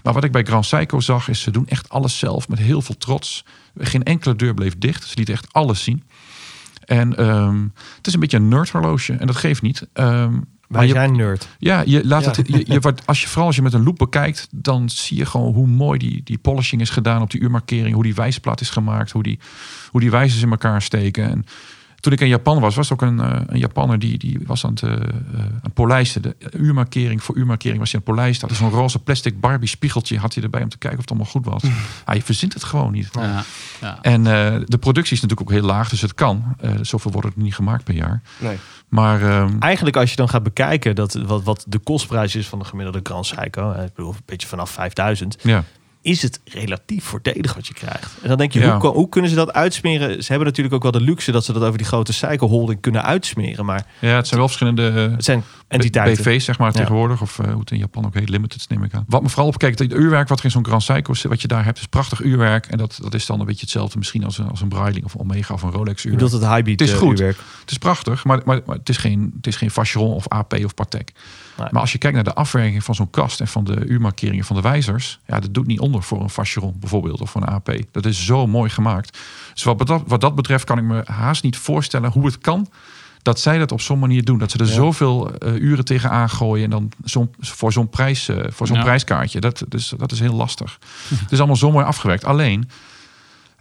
[0.03, 2.81] Maar wat ik bij Grand Psycho zag, is ze doen echt alles zelf met heel
[2.81, 3.45] veel trots.
[3.77, 5.03] Geen enkele deur bleef dicht.
[5.07, 6.03] Ze lieten echt alles zien.
[6.85, 7.63] En ehm,
[7.97, 9.87] het is een beetje een nerdhorloge en dat geeft niet.
[9.93, 10.33] Ehm,
[10.71, 11.47] Wij je, zijn nerd.
[11.59, 12.31] ja, je laat Ja.
[12.31, 12.47] het.
[12.47, 15.53] Je, je, als je vooral als je met een loop bekijkt, dan zie je gewoon
[15.53, 19.11] hoe mooi die, die polishing is gedaan op die uurmarkering, hoe die wijsplaat is gemaakt,
[19.11, 19.39] hoe die,
[19.89, 21.29] hoe die wijzers in elkaar steken.
[21.29, 21.45] En
[22.01, 24.65] toen ik in Japan was, was er ook een, eh, een Japanner die, die was
[24.65, 24.99] aan het, eh, eh,
[25.33, 26.21] aan het polijsten.
[26.21, 28.47] De uurmarkering voor uurmarkering was hij aan het polijsten.
[28.47, 31.31] Hij zo'n roze plastic Barbie spiegeltje had hij erbij om te kijken of het allemaal
[31.31, 31.63] goed was.
[32.05, 33.09] Ah, je verzint het gewoon niet.
[33.11, 33.43] ja,
[33.81, 33.97] ja.
[34.01, 36.55] En eh, de productie is natuurlijk ook heel laag, dus het kan.
[36.59, 38.21] Eh, zoveel wordt het niet gemaakt per jaar.
[38.39, 38.57] Nee.
[38.87, 42.59] Maar ehm, Eigenlijk als je dan gaat bekijken dat, wat, wat de kostprijs is van
[42.59, 45.37] de gemiddelde Grand eh, Ik bedoel, een beetje vanaf 5000.
[45.41, 45.63] ja.
[46.01, 48.11] Is het relatief voordelig wat je krijgt.
[48.21, 48.79] En dan denk je, Ja.
[48.79, 50.23] hoe, hoe kunnen ze dat uitsmeren?
[50.23, 52.81] Ze hebben natuurlijk ook wel de luxe dat ze dat over die grote cycle holding
[52.81, 53.65] kunnen uitsmeren.
[53.65, 56.23] Maar ja, het zijn wel verschillende eh, het zijn entiteiten.
[56.23, 56.79] BV's, zeg maar, Ja.
[56.79, 57.21] tegenwoordig.
[57.21, 59.05] Of eh, hoe het in Japan ook heet, limiteds neem ik aan.
[59.07, 61.63] Wat me vooral opkijkt, het uurwerk wat er in zo'n Grand zit, wat je daar
[61.65, 62.65] hebt, is prachtig uurwerk.
[62.65, 65.15] En dat, dat is dan een beetje hetzelfde misschien als een, als een Breitling of
[65.15, 66.23] Omega of een Rolex Je uurwerk.
[66.31, 67.19] bedoelt het high beat Het is eh, goed.
[67.19, 67.37] uurwerk.
[67.61, 70.53] Het is prachtig, maar, maar, maar het is geen, het is geen Vacheron of AP
[70.63, 71.11] of Patek.
[71.61, 71.71] Nee.
[71.71, 74.55] Maar als je kijkt naar de afwerking van zo'n kast en van de uurmarkeringen van
[74.55, 77.71] de wijzers, ja, dat doet niet onder voor een Vacheron bijvoorbeeld of voor een AP.
[77.91, 79.17] Dat is zo mooi gemaakt.
[79.53, 82.67] Dus wat dat, wat dat betreft kan ik me haast niet voorstellen hoe het kan
[83.21, 84.37] dat zij dat op zo'n manier doen.
[84.37, 84.71] Dat ze er Ja.
[84.73, 86.91] zoveel eh, uren tegenaan gooien en dan
[87.39, 88.81] voor zo'n prijs, eh, voor zo'n Ja.
[88.83, 89.39] prijskaartje.
[89.39, 90.79] Dat, dus, dat is heel lastig.
[91.09, 92.25] het is allemaal zo mooi afgewerkt.
[92.25, 92.69] Alleen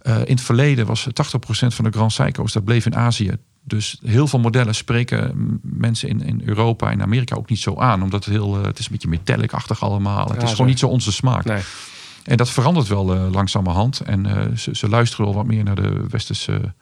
[0.01, 3.31] eh, in het verleden was 80% van de Grand Psycho's dat bleef in Azië.
[3.63, 8.03] Dus heel veel modellen spreken mensen in, in Europa en Amerika ook niet zo aan.
[8.03, 10.27] Omdat het heel, eh, het is een beetje metallic-achtig allemaal.
[10.27, 10.55] Het Ja, is zo.
[10.55, 11.45] gewoon niet zo onze smaak.
[11.45, 11.61] Nee.
[12.23, 13.99] En dat verandert wel eh, langzamerhand.
[13.99, 16.73] En eh, ze, ze luisteren wel wat meer naar de westerse,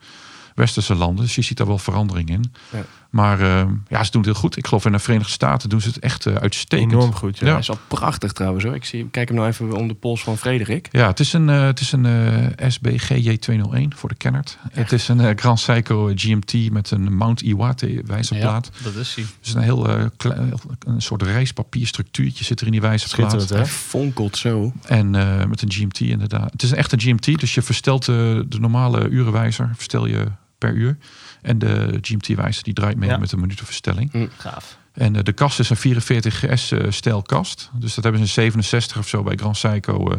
[0.54, 1.24] westerse landen.
[1.24, 2.52] Dus je ziet daar wel verandering in.
[2.70, 2.84] Ja.
[3.10, 4.56] Maar eh, ja, ze doen het heel goed.
[4.56, 6.92] Ik geloof in de Verenigde Staten doen ze het echt eh, uitstekend.
[6.92, 7.38] Enorm goed.
[7.38, 7.46] Ja.
[7.46, 7.52] Ja.
[7.52, 8.74] Hij is al prachtig trouwens hoor.
[8.74, 10.88] Ik, zie, ik kijk hem nou even om de pols van Frederik.
[10.90, 14.58] Ja, het is een, eh, het is een eh, SBGJ201 voor de kennert.
[14.72, 18.70] Het is een Grand Seiko GMT met een Mount Iwate wijzerplaat.
[18.72, 19.24] Ja, dat is hij.
[19.40, 20.52] Dus een heel klein,
[20.86, 23.30] een soort rijspapierstructuurtje zit er in die wijzerplaat.
[23.30, 24.72] Schitterend, Hij fonkelt zo.
[24.84, 26.52] En eh, met een GMT inderdaad.
[26.52, 30.26] Het is een echte GMT, dus je verstelt de, de normale urenwijzer verstel je
[30.58, 30.96] per uur.
[31.42, 33.16] En de GMT-wijzer die draait mee Ja.
[33.16, 34.30] met een minutenverstelling.
[34.36, 34.78] Gaaf.
[34.92, 37.70] En eh, de kast is een 44S eh, stijl kast.
[37.74, 40.10] Dus dat hebben ze in 67 of zo bij Grand Seiko.
[40.12, 40.18] eh,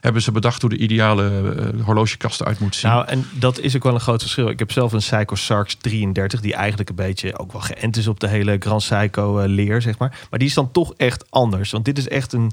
[0.00, 2.90] hebben ze bedacht hoe de ideale horlogekast eruit moet zien.
[2.90, 4.48] Nou, en dat is ook wel een groot verschil.
[4.48, 8.06] Ik heb zelf een Seiko Sarks 33, die eigenlijk een beetje ook wel geënt is
[8.08, 10.18] op de hele Grand Seiko eh, leer, zeg maar.
[10.30, 11.70] Maar die is dan toch echt anders.
[11.70, 12.52] Want dit is echt een...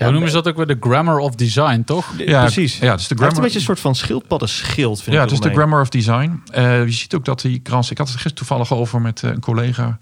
[0.00, 0.66] Ja, hoe noemen ze dat ook weer?
[0.66, 2.12] De grammar of design, toch?
[2.18, 2.78] Ja, precies.
[2.78, 3.36] Ja, het is de Hij heeft grammar.
[3.36, 5.28] een beetje een soort van schildpaddenschild, vind Ja, ik.
[5.30, 6.42] het is de grammar of design.
[6.52, 9.30] Eh, je ziet ook dat die Grand Ik had het gisteren toevallig over met eh,
[9.30, 9.98] een collega.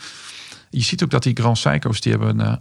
[0.71, 2.53] Je ziet ook dat die Grand Seiko's, die hebben, eh,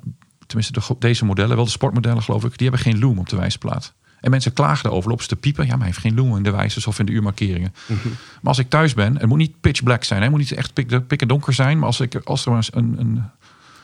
[0.45, 3.35] tenminste de, deze modellen, wel de sportmodellen geloof ik, die hebben geen loom op de
[3.35, 3.93] wijsplaat.
[4.21, 5.63] En mensen klaagden erover, lopen ze te piepen.
[5.63, 7.73] Ja, maar hij heeft geen loom in de wijzers of in de uurmarkeringen.
[7.87, 7.97] Maar
[8.41, 10.19] als ik thuis ben, het moet niet pitch black zijn.
[10.19, 10.25] hè.
[10.25, 11.77] Het moet niet echt pik, pikken donker zijn.
[11.77, 12.69] Maar als, ik, als er maar eens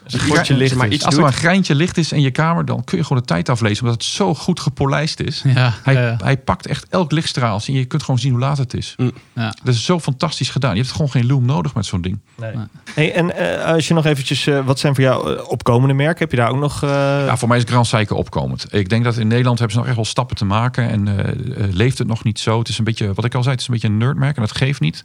[0.08, 1.04] Een potje licht maar is.
[1.06, 3.28] als er maar een greintje licht is in je kamer, dan kun je gewoon de
[3.28, 3.84] tijd aflezen.
[3.84, 5.42] Omdat het zo goed gepolijst is.
[5.46, 6.18] Ja, Hij, ja.
[6.24, 8.96] hij pakt echt elk lichtstraal en je kunt gewoon zien hoe laat het is.
[9.34, 9.54] Ja.
[9.64, 10.76] Dat is zo fantastisch gedaan.
[10.76, 12.20] Je hebt gewoon geen loom nodig met zo'n ding.
[12.36, 12.56] Nee.
[12.56, 12.66] Nee.
[12.94, 16.20] Hey, en eh, als je nog eventjes, eh, wat zijn voor jou eh, opkomende merken?
[16.20, 16.84] Heb je daar ook nog...
[16.84, 16.90] eh,
[17.26, 18.66] Ja, voor mij is Grand Seiko opkomend.
[18.70, 20.90] Ik denk dat in Nederland hebben ze nog echt wel stappen te maken.
[20.90, 21.10] En
[21.72, 22.60] leeft het nog niet zo.
[22.60, 24.36] Het is een beetje, wat ik al zei, het is een beetje een nerdmerk.
[24.36, 25.04] En dat geeft niet.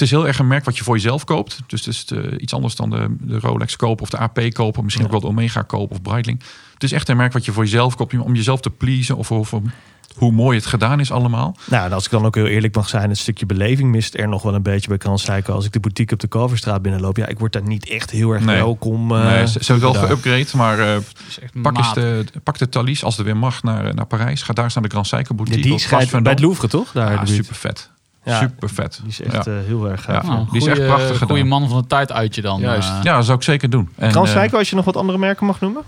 [0.00, 1.58] Het is heel erg een merk wat je voor jezelf koopt.
[1.66, 2.04] Dus het is
[2.38, 4.84] iets anders dan de, de Rolex kopen of de AP kopen.
[4.84, 6.42] Misschien ook wel de Omega kopen of Breitling.
[6.74, 8.18] Het is echt een merk wat je voor jezelf koopt.
[8.18, 9.70] Om jezelf te pleasen of, of om-
[10.16, 11.56] hoe mooi het gedaan is allemaal.
[11.70, 14.28] Nou, en als ik dan ook heel eerlijk mag zijn, het stukje beleving mist er
[14.28, 15.52] nog wel een beetje bij Grand Seiko.
[15.52, 18.30] Als ik de boutique op de Kalverstraat binnenloop, ja, ik word daar niet echt heel
[18.32, 18.56] erg Nee.
[18.56, 19.12] welkom.
[19.16, 20.96] eh, nee, ze, ze hebben wel geüpgrade, maar eh,
[21.28, 24.42] is echt pak, eens de, pak de Thalys als het weer mag naar, naar Parijs.
[24.42, 25.62] Ga daar eens naar de Grand Seiko Ja, boutique.
[25.62, 26.40] die op schijnt Place bij het.
[26.40, 26.92] Louvre, toch?
[26.92, 27.90] Daar Ja, super vet.
[28.24, 28.98] Ja, super vet.
[29.02, 29.52] Die is echt Ja.
[29.52, 30.22] eh, heel erg gaaf.
[30.26, 30.28] Ja.
[30.32, 31.46] Nou, die is echt prachtig Goeie gedaan.
[31.60, 32.60] man van de tijd uit je dan.
[32.60, 32.88] Juist.
[32.88, 33.00] eh.
[33.02, 33.88] Ja, dat zou ik zeker doen.
[33.96, 35.82] En, eh, als je nog wat andere merken mag noemen?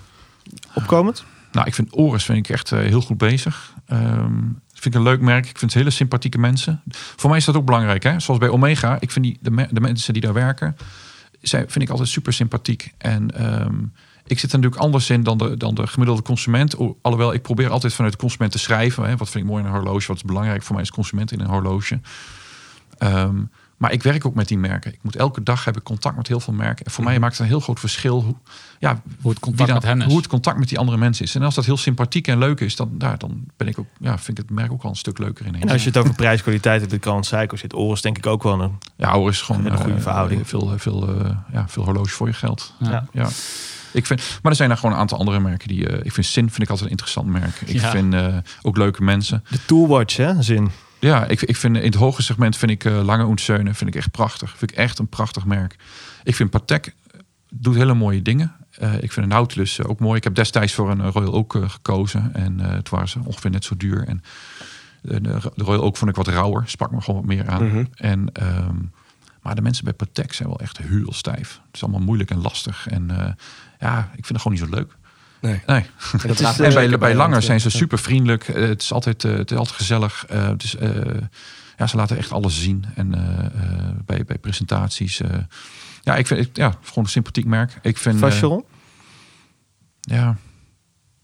[0.75, 1.25] Opkomend?
[1.53, 3.73] nou, ik vind Oris vind ik echt eh, heel goed bezig.
[3.87, 4.35] Ehm
[4.73, 5.47] vind ik een leuk merk.
[5.49, 6.83] Ik vind hele sympathieke mensen.
[6.91, 8.03] Voor mij is dat ook belangrijk.
[8.03, 8.21] Hè?
[8.21, 8.97] Zoals bij Omega.
[9.01, 10.77] Ik vind die, de, me- de mensen die daar werken,
[11.43, 12.93] zij vind ik altijd super sympathiek.
[12.99, 13.75] En ehm,
[14.33, 16.77] ik zit er natuurlijk anders in dan de, dan de gemiddelde consument.
[17.03, 19.05] Alhoewel, ik probeer altijd vanuit de consument te schrijven.
[19.05, 19.17] Hè?
[19.17, 20.07] Wat vind ik mooi in een horloge?
[20.07, 22.01] Wat is belangrijk voor mij als consument in een horloge?
[22.99, 23.37] Ehm,
[23.77, 24.93] maar ik werk ook met die merken.
[24.93, 26.85] Ik moet elke dag heb ik contact met heel veel merken.
[26.85, 28.35] En voor mij maakt het een heel groot verschil hoe,
[28.79, 30.07] ja, Hoe het contact met hen is.
[30.07, 31.35] Hoe het contact met die andere mensen is.
[31.35, 34.19] En als dat heel sympathiek en leuk is, dan, daar, dan ben ik ook, ja,
[34.19, 35.65] vind ik het merk ook wel een stuk leuker ineens.
[35.65, 38.43] En als je het over prijskwaliteit hebt, de Grand Seiko zit Oris denk ik ook
[38.43, 38.79] wel een...
[38.97, 40.49] Ja, hoor, is gewoon Een goede eh, verhouding.
[40.49, 42.75] Veel, veel, eh, ja, veel horloge voor je geld.
[42.79, 43.09] Ja.
[43.13, 43.29] Ja.
[43.93, 45.89] Ik vind, maar er zijn er gewoon een aantal andere merken die.
[45.89, 47.61] eh, ik vind Sin vind ik altijd een interessant merk.
[47.61, 47.91] Ik Ja.
[47.91, 49.45] vind eh, ook leuke mensen.
[49.49, 50.43] De Toolwatch, hè?
[50.43, 50.71] Zin.
[50.99, 53.97] Ja, ik, ik vind in het hoge segment vind ik eh, Lange Oenseunen vind ik
[53.97, 54.57] echt prachtig.
[54.57, 55.77] Vind ik echt een prachtig merk.
[56.25, 56.95] Ik vind Patek
[57.51, 58.53] doet hele mooie dingen.
[58.71, 60.17] Eh, ik vind de Nautilus ook mooi.
[60.17, 63.65] Ik heb destijds voor een Royal Oak gekozen en eh het waren ze ongeveer net
[63.65, 64.07] zo duur.
[64.09, 64.23] En
[65.03, 67.67] de, Royal Oak vond ik wat rauwer, sprak me gewoon wat meer aan.
[67.67, 67.85] Mhm.
[67.95, 68.77] En ehm,
[69.43, 71.61] maar de mensen bij Patek zijn wel echt heel stijf.
[71.67, 72.87] Het is allemaal moeilijk en lastig.
[72.89, 73.33] En eh,
[73.83, 74.93] ja, ik vind het gewoon niet zo leuk.
[75.41, 75.63] Nee.
[75.67, 75.85] Nee.
[76.27, 78.49] Dat En bij, bij Langer zijn ze super vriendelijk.
[78.49, 80.25] Eh, het, is altijd, eh, het is altijd gezellig.
[80.29, 80.91] Eh, het is, eh,
[81.77, 82.85] ja, ze laten echt alles zien.
[82.95, 85.21] En eh, eh, bij, bij presentaties.
[85.21, 85.31] eh,
[86.03, 87.79] ja, ik vind het ja, gewoon een sympathiek merk.
[87.83, 88.19] Ik vind.
[88.19, 88.65] Vacheron?
[90.01, 90.37] ja,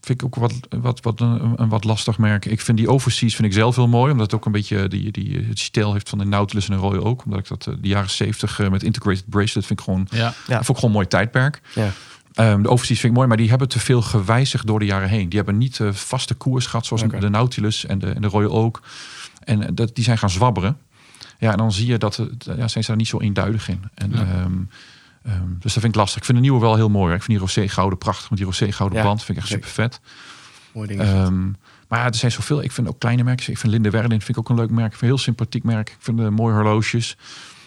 [0.01, 2.45] vind ik ook wat, wat, wat een, een wat lastig merk.
[2.45, 4.11] Ik vind die overseas vind ik zelf heel mooi.
[4.11, 6.81] Omdat het ook een beetje die, die, het stijl heeft van de Nautilus en de
[6.81, 7.25] Royal ook.
[7.25, 10.17] Omdat ik dat de jaren 70 met integrated bracelet vind ik gewoon, Ja.
[10.17, 10.33] Ja.
[10.47, 10.55] ja.
[10.55, 11.61] vond ik gewoon een mooi tijdperk.
[11.75, 11.89] Ja.
[12.33, 15.09] Ehm, de overseas vind ik mooi, maar die hebben te veel gewijzigd door de jaren
[15.09, 15.29] heen.
[15.29, 18.51] Die hebben niet eh, vaste koers gehad, zoals de Nautilus en de, en de Royal
[18.51, 18.81] Oak.
[19.43, 20.77] En eh, dat, die zijn gaan zwabberen.
[21.39, 23.83] Ja, en dan zie je dat het, ja, zijn ze daar niet zo eenduidig in.
[23.93, 24.17] En, Ja.
[24.17, 24.51] ehm,
[25.23, 26.17] ehm, dus dat vind ik lastig.
[26.19, 27.05] Ik vind de nieuwe wel heel mooi.
[27.05, 27.15] hoor.
[27.15, 29.23] Ik vind die rosé gouden prachtig met die rosé gouden Ja, band.
[29.23, 29.99] Vind ik echt super vet.
[30.73, 30.99] Mooi ding.
[31.87, 32.63] Maar ja, er zijn zoveel.
[32.63, 33.51] Ik vind ook kleine merken.
[33.51, 34.85] Ik vind Linde Werlin vind ik ook een leuk merk.
[34.85, 35.89] Ik vind een heel sympathiek merk.
[35.89, 37.17] Ik vind de mooie horloges.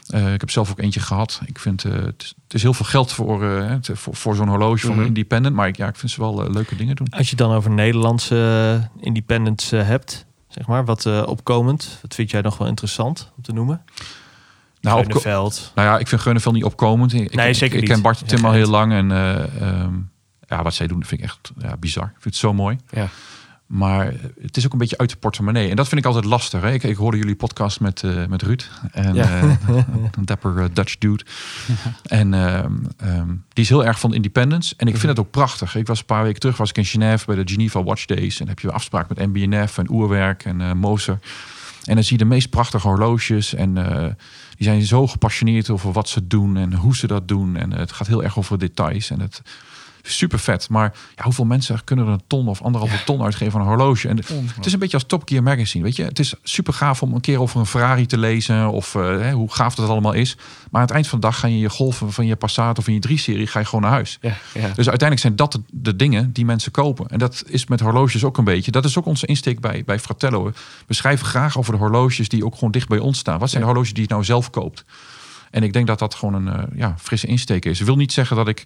[0.06, 1.40] Eh, ik heb zelf ook eentje gehad.
[1.44, 4.78] Ik vind eh, het, is, heel veel geld voor, eh, het- voor, voor zo'n horloge
[4.80, 5.00] van Mhm.
[5.00, 5.54] een independent.
[5.54, 7.06] Maar ik, ja, ik vind ze wel leuke dingen doen.
[7.10, 11.98] Als je dan over Nederlandse independents hebt, zeg maar, wat opkomend.
[12.02, 13.80] Wat vind jij nog wel interessant om te noemen?
[14.80, 17.12] Nou, nou ja, ik vind Geunenvel niet opkomend.
[17.12, 17.90] Ik, Nee, ik- zeker ik, niet.
[17.90, 18.92] ken Bart Tim al heel lang.
[18.92, 19.94] En eh, ehm,
[20.48, 22.04] ja, wat zij doen vind ik echt ja, bizar.
[22.04, 22.76] Ik vind het zo mooi.
[22.90, 23.08] Ja.
[23.72, 25.70] Maar het is ook een beetje uit de portemonnee.
[25.70, 26.60] En dat vind ik altijd lastig.
[26.60, 26.72] Hè?
[26.72, 28.70] Ik, ik hoorde jullie podcast met, eh, met Ruud.
[28.90, 29.40] En Ja.
[29.40, 29.42] eh,
[30.16, 31.24] een dapper eh, Dutch dude.
[32.06, 34.74] En ehm, ehm, die is heel erg van independence.
[34.76, 35.76] En ik vind het ook prachtig.
[35.76, 38.32] Ik was een paar weken terug was ik in Genève bij de Geneva Watch Days.
[38.32, 41.18] En dan heb je afspraak met MBNF en Oerwerk en Moser.
[41.84, 43.54] En dan zie je de meest prachtige horloges.
[43.54, 43.74] En
[44.56, 47.56] die zijn zo gepassioneerd over wat ze doen en hoe ze dat doen.
[47.56, 49.10] En het gaat heel erg over details.
[49.10, 49.42] En het
[50.02, 50.68] super vet.
[50.68, 54.08] Maar ja, hoeveel mensen kunnen er een ton of anderhalve ton uitgeven aan een horloge?
[54.08, 55.84] En het is een beetje als Top Gear Magazine.
[55.84, 58.70] Weet je, het is super gaaf om een keer over een Ferrari te lezen.
[58.70, 60.36] Of eh, hoe gaaf dat allemaal is.
[60.70, 62.88] Maar aan het eind van de dag ga je je golven van je Passat of
[62.88, 64.18] in je 3-serie ga je gewoon naar huis.
[64.20, 64.60] Ja, ja.
[64.60, 67.08] Dus uiteindelijk zijn dat de, de dingen die mensen kopen.
[67.08, 68.70] En dat is met horloges ook een beetje.
[68.70, 70.52] Dat is ook onze insteek bij, bij Fratello.
[70.86, 73.38] We schrijven graag over de horloges die ook gewoon dicht bij ons staan.
[73.38, 74.84] Wat zijn de horloges die je nou zelf koopt?
[75.50, 77.80] En ik denk dat dat gewoon een eh, ja, frisse insteek is.
[77.80, 78.64] Ik wil niet zeggen dat ik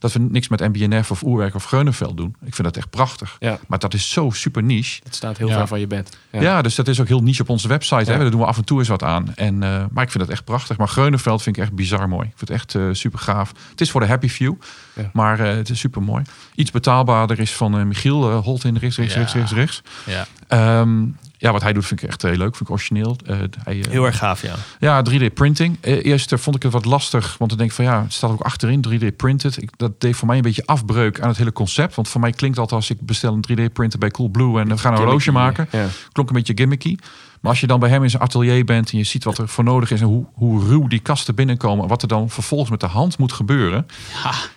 [0.00, 2.34] dat we niks met MBNF of Oerwerk of Greunenveld doen.
[2.44, 3.36] Ik vind dat echt prachtig.
[3.38, 3.58] Ja.
[3.66, 5.00] Maar dat is zo super niche.
[5.04, 5.54] Het staat heel Ja.
[5.56, 6.16] ver van je bed.
[6.30, 6.62] Ja.
[6.62, 8.04] dus dat is ook heel niche op onze website.
[8.04, 8.12] Ja.
[8.12, 8.18] Hè?
[8.18, 9.34] Daar doen we af en toe eens wat aan.
[9.34, 10.76] En, eh, maar ik vind dat echt prachtig.
[10.76, 12.26] Maar Greunenveld vind ik echt bizar mooi.
[12.28, 13.52] Ik vind het echt eh, super gaaf.
[13.70, 14.54] Het is voor de happy few.
[14.94, 15.10] Ja.
[15.12, 16.22] Maar eh, het is super mooi.
[16.54, 19.18] Iets betaalbaarder is van eh, Michiel uh, Holt in rechts, rechts, Ja.
[19.20, 19.82] rechts, rechts, rechts.
[20.06, 20.26] Ja.
[20.48, 21.04] Ehm,
[21.40, 22.56] ja, wat hij doet vind ik echt heel leuk.
[22.56, 23.16] Vind ik origineel.
[23.26, 24.54] Eh, hij, eh, Heel erg gaaf, ja.
[24.78, 25.78] ja, 3D printing.
[25.80, 28.12] Eh, Eerst eh, vond ik het wat lastig, want dan denk ik van ja, het
[28.12, 29.62] staat ook achterin 3D printed.
[29.62, 31.94] Ik, dat deed voor mij een beetje afbreuk aan het hele concept.
[31.94, 34.78] Want voor mij klinkt dat als ik bestel een 3D printer bij Coolblue en we
[34.78, 35.68] gaan een horloge maken.
[35.72, 35.86] Ja.
[36.12, 36.96] Klonk een beetje gimmicky.
[37.40, 39.48] Maar als je dan bij hem in zijn atelier bent en je ziet wat er
[39.48, 42.80] voor nodig is en hoe, hoe ruw die kasten binnenkomen, wat er dan vervolgens met
[42.80, 43.86] de hand moet gebeuren.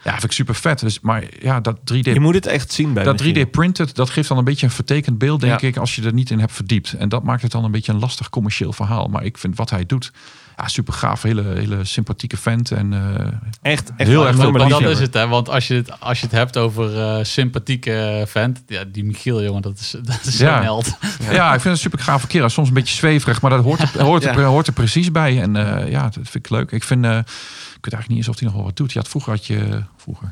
[0.03, 0.79] Ja, vind ik super vet.
[0.79, 3.45] Dus, maar ja, dat 3D Je moet het echt zien bij dat Michiel.
[3.45, 5.67] 3D printed, dat geeft dan een beetje een vertekend beeld, denk Ja.
[5.67, 6.93] ik, als je er niet in hebt verdiept.
[6.93, 9.07] En dat maakt het dan een beetje een lastig commercieel verhaal.
[9.07, 10.11] Maar ik vind wat hij doet,
[10.57, 11.21] ja, super gaaf.
[11.21, 12.71] Hele, hele sympathieke vent.
[12.71, 13.27] En eh,
[13.71, 15.27] Echt, echt Heel erg veel dat is het, hè?
[15.27, 19.43] Want als je het, als je het hebt over eh, sympathieke vent, ja, die Michiel,
[19.43, 20.61] jongen, dat is, dat is Ja.
[20.61, 20.97] held.
[21.31, 21.45] ja.
[21.53, 22.49] ik vind het een super gave kerel.
[22.49, 24.45] Soms een beetje zweverig, maar dat hoort er, hoort er, Ja.
[24.45, 25.41] hoort er precies bij.
[25.41, 26.71] En eh, ja, dat vind ik leuk.
[26.71, 28.91] Ik vind, ik weet eigenlijk niet eens of hij nog wel wat doet.
[28.93, 30.31] Je had vroeger had je, vroeger,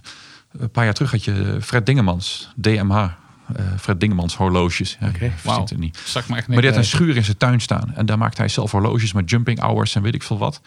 [0.57, 3.09] een paar jaar terug had je Fred Dingemans, DMH.
[3.55, 4.97] Eh, Fred Dingemans horloges.
[5.01, 5.31] Oké.
[5.43, 5.99] het niet.
[6.05, 7.93] Zag me echt Maar die had een schuur in zijn tuin staan.
[7.95, 10.61] En daar maakt hij zelf horloges met jumping hours en weet ik veel wat.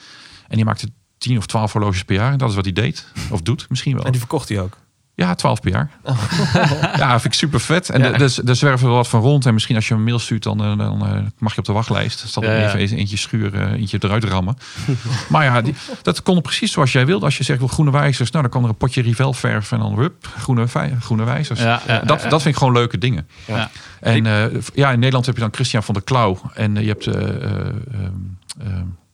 [0.49, 2.33] En die maakte 10 of 12 horloges per jaar.
[2.33, 3.07] En dat is wat hij deed.
[3.31, 4.05] Of doet misschien wel.
[4.05, 4.79] En die verkocht hij ook.
[5.17, 5.91] Ja, 12 per jaar.
[6.97, 7.91] ja, vind ik super vet.
[7.91, 8.13] En Ja.
[8.13, 9.47] er- dus, er zwerven wel wat van rond.
[9.47, 11.73] En misschien als je een mail stuurt, dan, eh, dan eh, mag je op de
[11.73, 12.21] wachtlijst.
[12.21, 14.57] Dan zal er Ja, even eentje schuren, eentje eruit rammen.
[15.29, 17.25] maar ja, die, dat kon precies zoals jij wilde.
[17.25, 18.31] Als je zegt, wil groene wijzers.
[18.31, 20.67] Nou, dan kan er een potje Rivel verf en dan hup, groene,
[21.01, 21.61] groene wijzers.
[22.05, 23.29] Dat, dat vind ik gewoon leuke dingen.
[23.45, 23.71] Ja.
[24.01, 24.45] En eh,
[24.75, 26.41] ja, in Nederland heb je dan Christian van der Klauw.
[26.55, 27.07] En eh, je hebt...
[27.07, 27.69] eh, eh,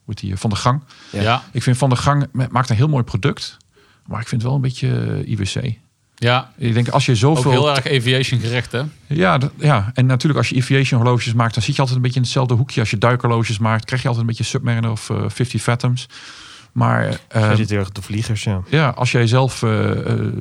[0.05, 0.37] hoe heet die?
[0.37, 0.83] Van der Gang.
[1.11, 1.43] Ja.
[1.53, 3.57] Ik vind Van der Gang ma- maakt een heel mooi product.
[4.07, 4.89] Maar ik vind het wel een beetje
[5.25, 5.75] eh, IWC.
[6.21, 6.53] Ja.
[6.57, 7.51] Ik denk, als je Ook zoveel...
[7.51, 8.83] heel erg aviation gericht, hè?
[9.07, 12.19] Ja, ja, en natuurlijk als je aviation horloges maakt, dan zit je altijd een beetje
[12.19, 12.81] in hetzelfde hoekje.
[12.81, 16.09] Als je duikhorloges maakt, krijg je altijd een beetje Submariner of eh 50 Fathoms.
[16.73, 18.63] Maar eh, Hij zit heel erg op de vliegers, ja.
[18.69, 19.91] ja, als jij zelf eh,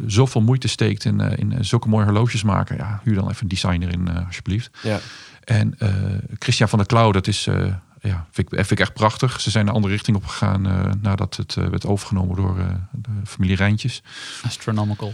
[0.05, 3.89] zoveel moeite steekt in, in zulke mooie horloges maken, ja, huur dan even een designer
[3.89, 4.69] in, alsjeblieft.
[4.83, 4.99] Ja.
[5.43, 5.77] En
[6.39, 7.43] Christian van der Klauw, dat is,
[8.01, 9.41] ja, vind ik, vind ik echt prachtig.
[9.41, 12.55] Ze zijn een andere richting opgegaan eh nadat het werd overgenomen door
[12.91, 14.03] de familie Rijntjes.
[14.45, 15.13] Astronomical.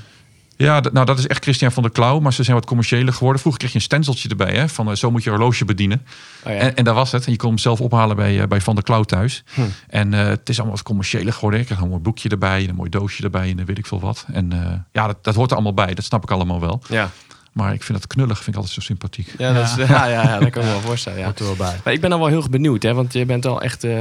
[0.57, 3.41] Ja, nou dat is echt Christian van der Klauw, maar ze zijn wat commerciëler geworden.
[3.41, 6.05] Vroeger kreeg je een stenseltje erbij, hè, van eh, zo moet je horloge bedienen.
[6.43, 6.59] Oh, ja.
[6.59, 7.25] En, en daar was het.
[7.25, 9.43] En je kon hem zelf ophalen bij, eh, bij Van der Klauw thuis.
[9.53, 9.61] Hm.
[9.87, 11.59] En eh, het is allemaal wat commerciëler geworden.
[11.59, 13.85] Ik krijg een mooi boekje erbij, en een mooi doosje erbij en dan weet ik
[13.85, 14.25] veel wat.
[14.33, 14.49] En
[14.91, 15.93] ja, dat, dat hoort er allemaal bij.
[15.93, 16.81] Dat snap ik allemaal wel.
[16.89, 17.11] ja.
[17.55, 19.33] Maar ik vind dat knullig, vind ik altijd zo sympathiek.
[19.37, 21.19] Ja, dat is, ja, ja, ja, dat kan ik me wel voorstellen.
[21.19, 21.33] Ja.
[21.35, 21.79] Er wel bij.
[21.83, 23.91] Maar ik ben dan wel heel erg benieuwd, hè, want je bent wel echt, eh,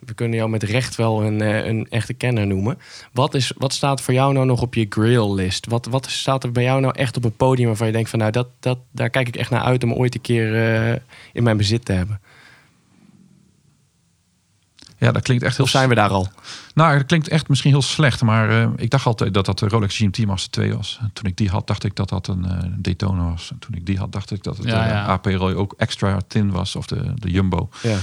[0.00, 2.78] we kunnen jou met recht wel een, eh, een echte kenner noemen.
[3.12, 5.66] Wat, is, wat staat voor jou nou nog op je grill list?
[5.66, 8.18] Wat, wat staat er bij jou nou echt op een podium waarvan je denkt van
[8.18, 11.00] nou, dat, dat, daar kijk ik echt naar uit om ooit een keer eh,
[11.32, 12.20] in mijn bezit te hebben?
[15.04, 16.28] Ja, dat klinkt echt heel Of zijn we daar al?
[16.74, 19.68] Nou, dat klinkt echt misschien heel slecht, maar eh, ik dacht altijd dat dat de
[19.68, 20.98] Rolex GMT Master 2 was.
[21.00, 23.50] En toen ik die had, dacht ik dat dat een eh, Daytona was.
[23.50, 25.04] En toen ik die had, dacht ik dat het Ja, eh, ja.
[25.04, 27.68] AP Roy ook extra thin was, of de, de Jumbo.
[27.82, 27.98] Ja.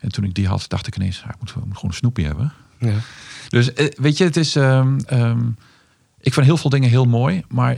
[0.00, 1.96] En toen ik die had, dacht ik ineens, ja, ik moet, ik moet gewoon een
[1.96, 2.52] Snoopy hebben.
[2.78, 2.94] ja.
[3.48, 4.56] Dus weet je, het is.
[4.56, 5.40] ehm, ehm,
[6.20, 7.76] ik vind heel veel dingen heel mooi, maar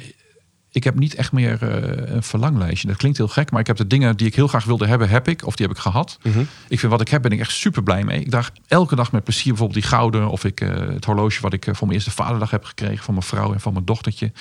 [0.79, 2.89] ik heb niet echt meer eh, een verlanglijstje.
[2.89, 5.09] Dat klinkt heel gek, maar ik heb de dingen die ik heel graag wilde hebben,
[5.09, 5.47] heb ik.
[5.47, 6.19] Of die heb ik gehad.
[6.23, 6.39] Mhm.
[6.69, 8.21] Ik vind wat ik heb, ben ik echt super blij mee.
[8.21, 10.29] Ik draag elke dag met plezier bijvoorbeeld die gouden.
[10.29, 13.05] Of ik eh, het horloge wat ik eh, voor mijn eerste vaderdag heb gekregen.
[13.05, 14.33] Van mijn vrouw en van mijn dochtertje.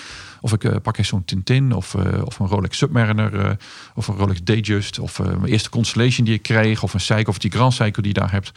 [0.41, 1.73] Of ik pak eens zo'n Tintin.
[1.73, 3.57] Of, of een Rolex Submariner.
[3.95, 4.99] of een Rolex Datejust.
[4.99, 6.83] Of mijn eerste Constellation die ik kreeg.
[6.83, 8.51] Of een Seiko of die Grand Seiko die je daar hebt.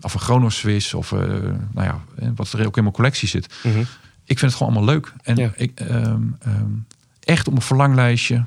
[0.00, 0.94] Of een Chrono Swiss.
[0.94, 2.00] Of nou ja,
[2.34, 3.54] wat er ook in mijn collectie zit.
[3.62, 3.78] Mhm.
[4.28, 5.12] Ik vind het gewoon allemaal leuk.
[5.22, 5.52] En Ja.
[5.56, 6.64] ik, ehm, ehm,
[7.26, 8.44] echt op een verlanglijstje.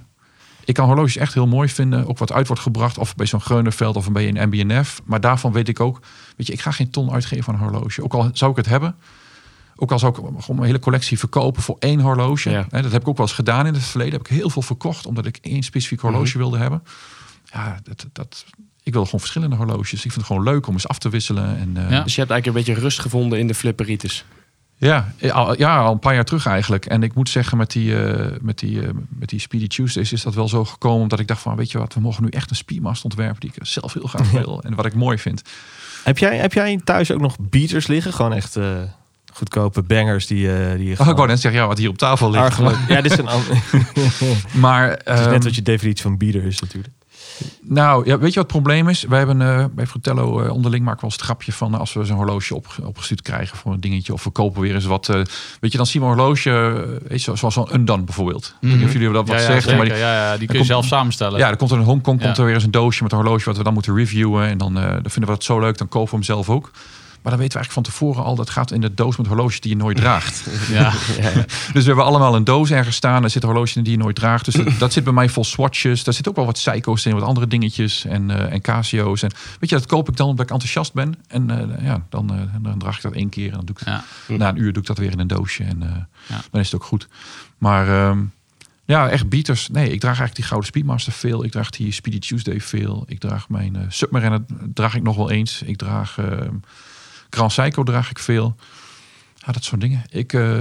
[0.65, 2.07] ik kan horloges echt heel mooi vinden.
[2.07, 2.97] Ook wat uit wordt gebracht.
[2.97, 5.01] Of bij zo'n Greunenveld of bij een MBNF.
[5.05, 5.99] Maar daarvan weet ik ook.
[6.37, 8.03] Weet je, ik ga geen ton uitgeven aan een horloge.
[8.03, 8.95] Ook al zou ik het hebben.
[9.75, 12.49] Ook al zou ik gewoon mijn hele collectie verkopen voor één horloge.
[12.49, 12.65] Ja.
[12.69, 14.13] Dat heb ik ook wel eens gedaan in het verleden.
[14.13, 16.83] Heb ik heel veel verkocht omdat ik één specifiek horloge wilde hebben.
[17.53, 18.45] Ja, dat, dat,
[18.83, 19.93] ik wil gewoon verschillende horloges.
[19.93, 21.57] Ik vind het gewoon leuk om eens af te wisselen.
[21.57, 22.03] En, Ja.
[22.03, 24.25] Dus je hebt eigenlijk een beetje rust gevonden in de flipperitis.
[24.79, 26.85] Ja, al, ja, al een paar jaar terug eigenlijk.
[26.85, 30.21] En ik moet zeggen, met die, eh, met, die, eh, met die Speedy Tuesdays is
[30.21, 31.01] dat wel zo gekomen.
[31.01, 33.51] Omdat ik dacht van, weet je wat, we mogen nu echt een Speedmaster ontwerpen die
[33.53, 34.61] ik zelf heel graag wil.
[34.63, 35.41] En wat ik mooi vind.
[36.03, 38.13] Heb jij, heb jij thuis ook nog beaters liggen?
[38.13, 38.65] Gewoon echt eh,
[39.33, 41.97] goedkope bangers die, eh die je Oh, ik wou net zeggen, ja, wat hier op
[41.97, 42.43] tafel ligt.
[42.43, 43.27] argelijk- Ja, dit is een
[44.61, 46.93] Maar het is ehm, net wat je definitie van beater is natuurlijk.
[47.61, 49.03] Nou, ja, weet je wat het probleem is?
[49.03, 51.79] Wij hebben eh, bij Fratello eh, onderling maken we wel eens het grapje van eh,
[51.79, 54.85] als we zo'n horloge op, opgestuurd krijgen voor een dingetje of we kopen weer eens
[54.85, 55.07] wat.
[55.59, 56.49] weet je, dan zien we een horloge,
[57.07, 58.55] weet je, zoals zo'n Undone bijvoorbeeld.
[58.61, 59.77] Ik weet niet of jullie dat wat ja, zeker.
[59.77, 61.39] maar die, ja, ja, die kun je komt- zelf samenstellen.
[61.39, 63.45] ja, er komt er in Hongkong komt er weer eens een doosje met een horloge
[63.45, 66.09] wat we dan moeten reviewen en dan, dan vinden we dat zo leuk, dan kopen
[66.09, 66.71] we hem zelf ook.
[67.29, 69.59] Maar dan weten we eigenlijk van tevoren al dat gaat in de doos met horloges
[69.59, 70.47] die je nooit draagt.
[70.71, 70.91] Ja.
[71.73, 73.23] Dus we hebben allemaal een doos ergens staan.
[73.23, 74.45] Er zitten horloges in die je nooit draagt.
[74.45, 76.03] Dus dat, dat zit bij mij vol swatches.
[76.03, 78.05] Daar zit ook wel wat Seiko's in, wat andere dingetjes.
[78.05, 79.23] En, eh en Casio's.
[79.23, 81.15] En weet je, dat koop ik dan omdat ik enthousiast ben.
[81.27, 83.49] En eh, ja, dan, eh, dan draag ik dat één keer.
[83.49, 84.03] En dan doe ik Ja.
[84.37, 85.63] na een uur doe ik dat weer in een doosje.
[85.63, 86.41] En Ja.
[86.51, 87.07] dan is het ook goed.
[87.57, 88.19] Maar ehm,
[88.85, 89.67] ja, echt beaters.
[89.67, 91.43] Nee, ik draag eigenlijk die Gouden Speedmaster veel.
[91.43, 93.03] Ik draag die Speedy Tuesday veel.
[93.07, 94.41] Ik draag mijn eh Submariner
[94.73, 95.61] draag ik nog wel eens.
[95.61, 96.55] Ik draag ehm
[97.29, 98.55] Grand Seiko draag ik veel.
[99.35, 100.03] Ja, dat soort dingen.
[100.09, 100.59] Ik eh,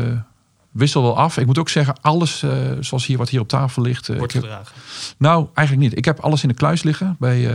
[0.70, 1.36] wissel wel af.
[1.38, 2.50] Ik moet ook zeggen, alles eh,
[2.80, 4.08] zoals hier wat hier op tafel ligt.
[4.08, 4.74] eh, Wordt heb- gedragen.
[5.18, 5.98] nou, eigenlijk niet.
[5.98, 7.50] Ik heb alles in de kluis liggen bij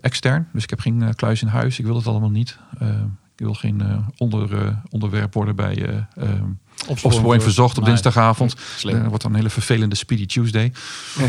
[0.00, 0.48] extern.
[0.52, 1.78] Dus ik heb geen kluis in huis.
[1.78, 2.58] Ik wil het allemaal niet.
[3.36, 6.42] Ik wil geen onder, onderwerp worden bij eh eh,
[6.86, 8.54] opsporing verzocht op dinsdagavond.
[8.82, 10.72] Dat wordt dan een hele vervelende Speedy Tuesday.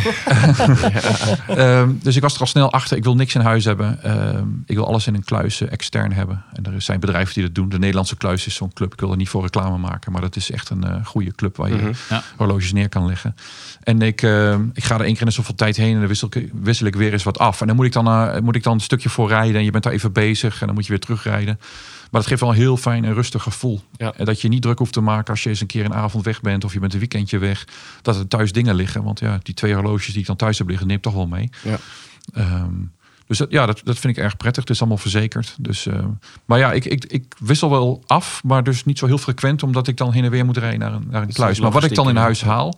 [1.47, 2.97] Ehm, dus ik was er al snel achter.
[2.97, 4.03] Ik wil niks in huis hebben.
[4.03, 6.43] Ehm, ik wil alles in een kluis extern hebben.
[6.53, 7.69] En er zijn bedrijven die dat doen.
[7.69, 8.93] De Nederlandse kluis is zo'n club.
[8.93, 10.11] Ik wil er niet voor reclame maken.
[10.11, 11.91] Maar dat is echt een eh, goede club waar je Mhm.
[12.09, 12.23] Ja.
[12.37, 13.35] horloges neer kan leggen.
[13.83, 15.93] En ik, ehm, ik ga er één keer in zoveel tijd heen.
[15.93, 17.61] En dan wissel ik, wissel ik weer eens wat af.
[17.61, 19.55] En dan moet ik dan, eh, moet ik dan een stukje voor rijden.
[19.55, 20.59] En je bent daar even bezig.
[20.59, 21.59] En dan moet je weer terugrijden.
[22.11, 23.81] Maar dat geeft wel een heel fijn en rustig gevoel.
[23.97, 24.13] Ja.
[24.17, 26.25] En dat je niet druk hoeft te maken als je eens een keer een avond
[26.25, 26.63] weg bent.
[26.63, 27.67] Of je bent een weekendje weg.
[28.01, 29.03] Dat er thuis dingen liggen.
[29.03, 31.27] Want ja, die twee horloges die ik dan thuis heb liggen, neem ik toch wel
[31.27, 31.49] mee.
[31.63, 31.77] Ja.
[32.33, 32.73] Ehm,
[33.27, 34.61] dus dat, ja, dat, dat vind ik erg prettig.
[34.63, 35.55] Het is allemaal verzekerd.
[35.59, 36.07] Dus, ehm,
[36.45, 38.43] maar ja, ik, ik, ik wissel wel af.
[38.43, 39.63] Maar dus niet zo heel frequent.
[39.63, 41.59] Omdat ik dan heen en weer moet rijden naar een, naar een is kluis.
[41.59, 42.77] Maar wat ik dan in huis haal.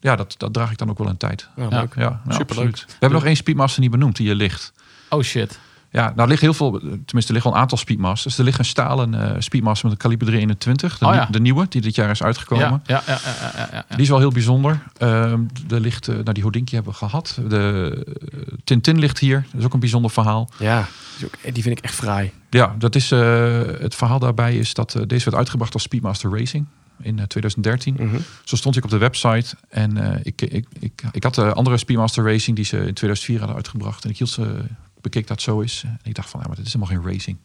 [0.00, 1.48] Ja, dat, dat draag ik dan ook wel een tijd.
[1.56, 1.80] Ja, Ja.
[1.80, 1.94] leuk.
[1.96, 2.76] Ja, Superleuk.
[2.76, 4.72] We hebben nog één Speedmaster niet benoemd die hier ligt.
[5.08, 5.58] Oh shit.
[5.92, 8.38] Ja, nou ligt heel veel, tenminste er ligt wel een aantal Speedmasters.
[8.38, 11.28] Er ligt een stalen eh, Speedmaster met een kaliber 321, de, Oh ja.
[11.30, 12.82] de nieuwe, die dit jaar is uitgekomen.
[12.86, 13.84] Ja, ja, ja, ja, ja, ja, ja.
[13.94, 14.82] Die is wel heel bijzonder.
[14.98, 17.38] Ehm er ligt, eh, nou die Hodinky hebben we gehad.
[17.48, 20.50] De eh, Tintin ligt hier, dat is ook een bijzonder verhaal.
[20.58, 20.78] Ja,
[21.18, 22.32] die, is ook- die vind ik echt fraai.
[22.50, 26.66] Ja, dat is, eh, het verhaal daarbij is dat deze werd uitgebracht als Speedmaster Racing
[27.02, 27.96] in eh, 2013.
[27.98, 28.16] Mhm.
[28.44, 31.76] Zo stond ik op de website en eh, ik, ik, ik, ik had de andere
[31.78, 34.04] Speedmaster Racing die ze in 2004 hadden uitgebracht.
[34.04, 34.56] En ik hield ze,
[35.00, 35.82] bekeek dat zo is.
[35.86, 37.36] En ik dacht van, ja, maar dit is helemaal geen racing.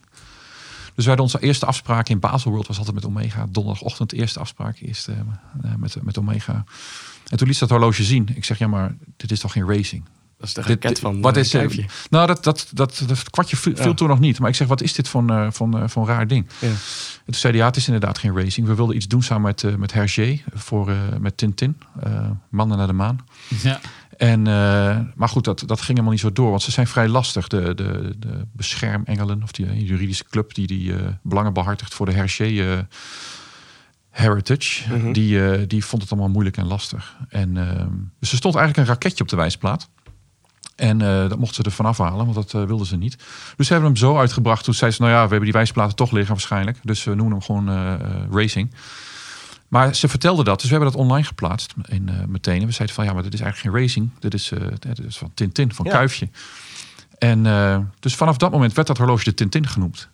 [0.95, 3.45] Dus wij hadden onze eerste afspraak in Baselworld was altijd met Omega.
[3.49, 6.63] Donderdagochtend de eerste afspraak eerst, eh, eh, met, met Omega.
[7.29, 8.29] En toen liet ze dat horloge zien.
[8.35, 10.03] Ik zeg, ja, maar dit is toch geen racing?
[10.37, 11.85] Dat is de raket dit- van wat eh, is, Kuifje.
[12.09, 13.93] Nou, dat, dat, dat, dat kwartje viel, Ja.
[13.93, 14.39] toen nog niet.
[14.39, 16.45] Maar ik zeg, wat is dit voor een van, eh, van raar ding?
[16.59, 16.67] Ja.
[16.67, 16.75] En
[17.25, 18.67] toen zei hij, ja, het is inderdaad geen racing.
[18.67, 21.77] We wilden iets doen samen met, met Hergé voor, eh, met Tintin.
[22.03, 23.19] eh, Mannen naar de maan.
[23.61, 23.79] Ja.
[24.17, 26.49] En, eh, maar goed, dat, dat ging helemaal niet zo door.
[26.49, 27.47] Want ze zijn vrij lastig.
[27.47, 32.05] De, de, de beschermengelen, of die eh, juridische club die die eh, belangen behartigt voor
[32.05, 32.79] de Hergé eh,
[34.09, 34.97] Heritage.
[34.97, 35.11] Mhm.
[35.11, 37.17] die, die vond het allemaal moeilijk en lastig.
[37.29, 37.53] En,
[38.19, 39.89] dus er stond eigenlijk een raketje op de wijsplaat.
[40.75, 43.17] En dat mochten ze er vanaf halen, want dat wilden ze niet.
[43.55, 44.63] Dus ze hebben hem zo uitgebracht.
[44.63, 46.77] Toen zei ze, nou ja, we hebben die wijsplaten toch liggen waarschijnlijk.
[46.83, 47.69] Dus we noemen hem gewoon
[48.31, 48.73] Racing.
[49.67, 52.59] Maar ze vertelde dat, dus we hebben dat online geplaatst in, eh, meteen.
[52.61, 54.09] En we zeiden van, ja, maar dit is eigenlijk geen racing.
[54.19, 55.91] Dit is, eh, dit is van Tintin, van Ja.
[55.91, 56.29] Kuifje.
[57.17, 60.09] En eh, dus vanaf dat moment werd dat horloge de Tintin genoemd.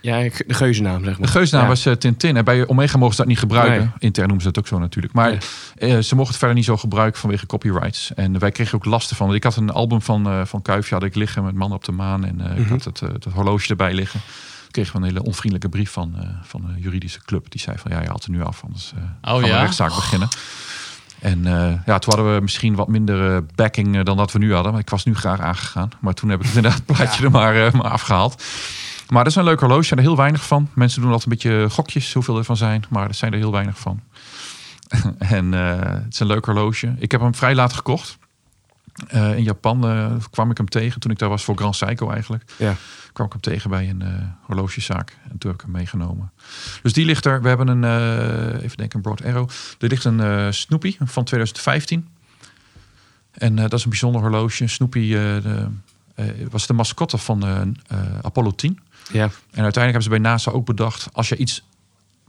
[0.00, 1.26] Ja, de geuzennaam, zeg maar.
[1.26, 1.68] De geusnaam Ja.
[1.68, 2.36] was Tintin.
[2.36, 3.78] En bij Omega mogen ze dat niet gebruiken.
[3.78, 3.88] Nee.
[3.98, 5.14] Intern noemen ze dat ook zo natuurlijk.
[5.14, 5.30] Maar
[5.78, 6.02] Nee.
[6.02, 8.14] ze mochten het verder niet zo gebruiken vanwege copyrights.
[8.14, 9.26] En wij kregen ook lasten van.
[9.26, 11.92] Want ik had een album van, van Kuifje had ik liggen met Mannen op de
[11.92, 12.24] Maan.
[12.24, 12.68] En ik Mhm.
[12.70, 14.20] had het, het horloge erbij liggen.
[14.76, 17.50] Kregen we een hele onvriendelijke brief van, eh, van een juridische club.
[17.50, 19.54] Die zei van ja, je haalt er nu af, anders gaan we ja?
[19.54, 20.28] een rechtszaak beginnen.
[21.20, 24.72] En eh, ja, toen hadden we misschien wat minder backing dan dat we nu hadden.
[24.72, 25.90] Maar ik was nu graag aangegaan.
[26.00, 28.42] Maar toen heb ik het inderdaad het plaatje er maar, maar afgehaald.
[29.08, 29.80] Maar dat is een leuk horloge.
[29.80, 30.68] Er zijn er heel weinig van.
[30.74, 32.84] Mensen doen altijd een beetje gokjes hoeveel er van zijn.
[32.88, 34.00] Maar er zijn er heel weinig van.
[35.18, 36.94] en het is een leuk horloge.
[36.98, 38.18] Ik heb hem vrij laat gekocht.
[39.08, 42.10] Eh, in Japan eh, kwam ik hem tegen toen ik daar was voor Grand Seiko
[42.10, 42.52] eigenlijk.
[42.56, 42.74] Ja.
[43.12, 44.08] kwam ik hem tegen bij een eh,
[44.42, 45.18] horlogezaak.
[45.30, 46.32] En toen heb ik hem meegenomen.
[46.82, 47.42] Dus die ligt er.
[47.42, 47.84] We hebben een,
[48.62, 49.48] even denken, een Broad Arrow.
[49.78, 52.08] Er ligt een Snoopy van 2015.
[53.30, 54.66] En dat is een bijzonder horloge.
[54.66, 55.66] Snoopy de,
[56.50, 57.44] was de mascotte van
[58.22, 58.78] Apollo 10.
[59.12, 59.22] Ja.
[59.22, 61.08] En uiteindelijk hebben ze bij NASA ook bedacht...
[61.12, 61.64] als je iets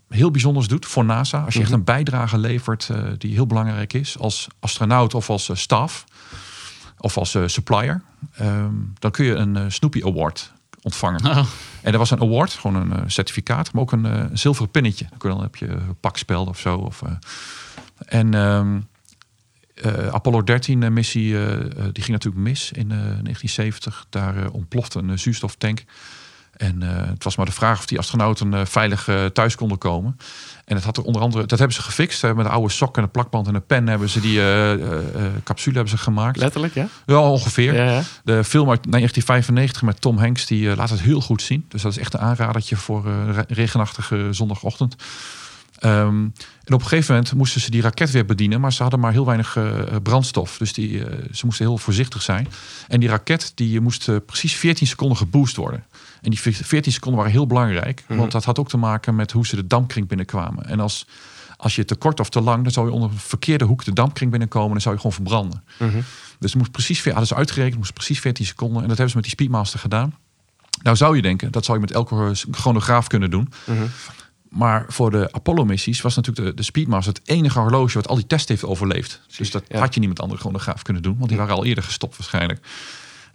[0.09, 1.43] heel bijzonders doet voor NASA...
[1.43, 1.77] als je echt Mhm.
[1.77, 4.17] een bijdrage levert die heel belangrijk is...
[4.19, 6.05] als astronaut of als staf
[6.97, 8.01] of als eh, supplier...
[8.33, 11.25] ehm, dan kun je een eh, Snoopy Award ontvangen.
[11.25, 11.45] Oh,
[11.81, 13.73] En er was een award, gewoon een eh, certificaat...
[13.73, 15.05] maar ook een zilveren pinnetje.
[15.17, 16.77] Dan heb je een pakspel of zo.
[16.77, 17.01] Of,
[18.05, 18.79] en ehm,
[19.81, 21.31] eh, Apollo 13 eh, missie,
[21.91, 24.05] die ging natuurlijk mis in eh, 1970.
[24.09, 25.83] Daar ontplofte een zuurstoftank.
[26.57, 29.77] En eh, het was maar de vraag of die astronauten eh, veilig eh, thuis konden
[29.77, 30.17] komen.
[30.65, 32.21] En dat had er onder andere, dat hebben ze gefixt.
[32.21, 34.39] hè, met een oude sok en een plakband en een pen hebben ze die
[35.43, 36.37] capsule hebben ze gemaakt.
[36.37, 36.87] Letterlijk, ja?
[37.05, 37.75] Ja, ongeveer.
[37.75, 38.01] Ja, ja.
[38.23, 41.65] De film uit 1995 met Tom Hanks, die laat het heel goed zien.
[41.67, 44.95] Dus dat is echt een aanradertje voor re- regenachtige zondagochtend.
[45.79, 45.93] Ehm,
[46.63, 49.11] en op een gegeven moment moesten ze die raket weer bedienen, maar ze hadden maar
[49.11, 49.57] heel weinig
[50.03, 50.57] brandstof.
[50.57, 52.47] Dus die, ze moesten heel voorzichtig zijn.
[52.87, 55.83] En die raket die moest precies 14 seconden geboost worden.
[56.21, 58.19] En die 14 seconden waren heel belangrijk, Mhm.
[58.19, 60.65] want dat had ook te maken met hoe ze de dampkring binnenkwamen.
[60.65, 61.07] En als,
[61.57, 63.93] als je te kort of te lang, dan zou je onder een verkeerde hoek de
[63.93, 65.63] dampkring binnenkomen en dan zou je gewoon verbranden.
[65.79, 66.01] Mhm.
[66.39, 68.81] Dus het moest precies, hadden ze uitgerekend, moest precies 14 seconden.
[68.81, 70.15] En dat hebben ze met die Speedmaster gedaan.
[70.81, 73.49] Nou zou je denken, dat zou je met elke chronograaf kunnen doen.
[73.65, 73.85] Mhm.
[74.49, 78.27] Maar voor de Apollo-missies was natuurlijk de, de Speedmaster het enige horloge wat al die
[78.27, 79.21] tests heeft overleefd.
[79.37, 79.79] Dus dat ja.
[79.79, 82.65] had je niet met andere chronograaf kunnen doen, want die waren al eerder gestopt waarschijnlijk.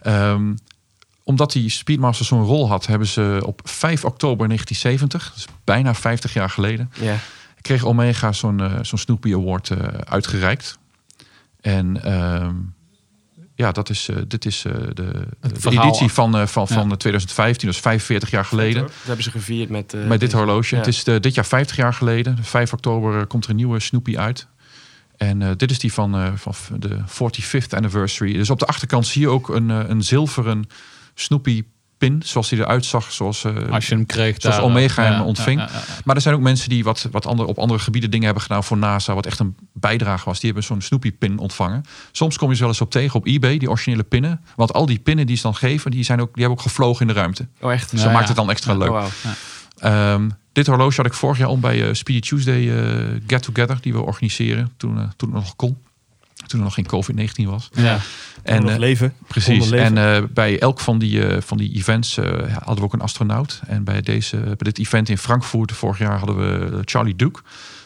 [0.01, 0.53] Ehm,
[1.23, 6.33] omdat die Speedmaster zo'n rol had, hebben ze op 5 oktober 1970, dus bijna 50
[6.33, 7.15] jaar geleden, Ja.
[7.61, 10.77] kreeg Omega zo'n eh, zo'n Snoopy Award eh, uitgereikt.
[11.61, 12.55] En ehm,
[13.55, 16.75] ja, dat is, eh, dit is de, de editie van, van, Ja.
[16.75, 18.81] van 2015, dus 45 jaar geleden.
[18.81, 19.95] Dat hebben ze gevierd met...
[20.07, 20.75] Met dit horloge.
[20.75, 20.81] Ja.
[20.81, 22.37] Het is dit jaar 50 jaar geleden.
[22.41, 24.47] 5 oktober komt er een nieuwe Snoopy uit.
[25.17, 28.33] En dit is die van, van de 45th anniversary.
[28.33, 30.67] Dus op de achterkant zie je ook een, een zilveren
[31.13, 31.63] Snoopy
[31.97, 32.21] pin.
[32.25, 33.11] Zoals die eruit zag.
[33.11, 34.35] Zoals, eh, als je hem kreeg.
[34.41, 35.59] Zoals daar, Omega hem ontving.
[35.59, 35.83] ja, ja, ja.
[36.03, 38.63] maar er zijn ook mensen die wat, wat andere, op andere gebieden dingen hebben gedaan
[38.63, 39.13] voor NASA.
[39.13, 40.39] Wat echt een bijdrage was.
[40.39, 41.83] Die hebben zo'n Snoopy pin ontvangen.
[42.11, 43.57] Soms kom je ze wel eens op tegen op eBay.
[43.57, 44.41] Die originele pinnen.
[44.55, 45.91] Want al die pinnen die ze dan geven.
[45.91, 47.47] Die, zijn ook, die hebben ook gevlogen in de ruimte.
[47.61, 47.91] Oh, echt?
[47.91, 48.89] Dus Ja, dat maakt het dan extra leuk.
[48.89, 49.05] Oh.
[49.77, 53.77] Ehm, dit horloge had ik vorig jaar om bij eh, Speedy Tuesday eh, Get Together,
[53.81, 54.71] die we organiseren.
[54.77, 55.77] Toen, toen het nog kon.
[56.45, 57.69] Toen er nog geen COVID-19 was.
[57.73, 57.99] Ja.
[58.43, 59.13] En, nog eh, leven.
[59.27, 59.69] precies.
[59.69, 59.97] Leven.
[59.97, 63.01] En eh, bij elk van die, eh, van die events eh, hadden we ook een
[63.01, 63.61] astronaut.
[63.67, 67.41] En bij, deze, bij dit event in Frankfurt vorig jaar hadden we Charlie Duke.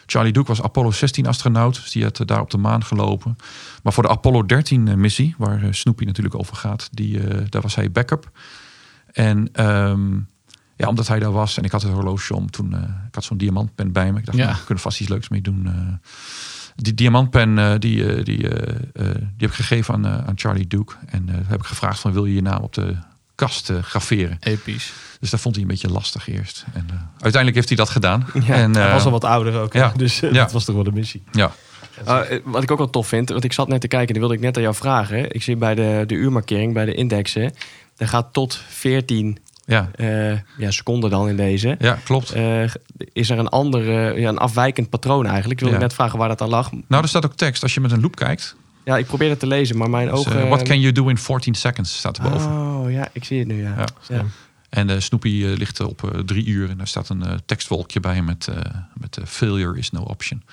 [0.10, 1.76] Charlie Duke was Apollo 16 astronaut.
[1.76, 3.38] Dus die had daar op de maan gelopen.
[3.84, 7.76] Maar voor de Apollo 13 missie, waar Snoopy natuurlijk over gaat, die, eh, daar was
[7.76, 8.32] hij backup.
[9.12, 10.14] En ehm,
[10.76, 13.24] ja, omdat hij daar was en ik had het horloge om toen, eh, ik had
[13.24, 14.20] zo'n diamantpen bij me.
[14.20, 14.46] Ik dacht, Ja.
[14.46, 15.70] nou, we kunnen vast iets leuks mee doen.
[16.84, 20.68] Die diamantpen, eh, die, eh, die, eh, eh, die heb ik gegeven aan, aan Charlie
[20.68, 20.94] Duke.
[21.06, 22.96] En eh, heb ik gevraagd van, wil je je naam op de
[23.36, 24.38] kast graveren?
[24.40, 24.92] Episch.
[25.20, 26.66] Dus dat vond hij een beetje lastig eerst.
[26.74, 28.26] En eh, uiteindelijk heeft hij dat gedaan.
[28.34, 29.74] Ja, en, Hij eh, was al wat ouder ook.
[29.74, 29.94] ja.
[29.96, 30.30] Dus Ja.
[30.32, 31.24] dat was toch wel de missie.
[31.32, 31.52] Ja,
[32.08, 34.36] Uh, wat ik ook wel tof vind, want ik zat net te kijken, die wilde
[34.36, 35.32] ik net aan jou vragen.
[35.36, 37.54] Ik zie bij de, de uurmarkering, bij de indexen,
[37.96, 39.38] daar gaat tot 14
[39.68, 41.76] ja, eh, ja, seconden dan in deze.
[41.80, 42.32] ja, klopt.
[42.32, 42.64] Eh,
[43.14, 45.54] is er een andere, ja, een afwijkend patroon eigenlijk?
[45.54, 45.82] Ik wilde Ja.
[45.82, 46.72] net vragen waar dat aan lag.
[46.88, 47.64] Nou, er staat ook tekst.
[47.64, 48.56] Als je met een loop kijkt.
[48.86, 50.42] Ja, ik probeer het te lezen, maar mijn Dus, ogen...
[50.42, 52.52] eh, what can you do in 14 seconds staat erboven.
[52.52, 53.74] Oh, ja, ik zie het nu, ja.
[53.78, 53.86] Ja.
[54.16, 54.26] ja.
[54.70, 56.70] En de Snoopy ligt op eh, drie uur.
[56.70, 58.56] En daar staat een tekstwolkje bij met, eh,
[58.94, 60.44] met failure is no option.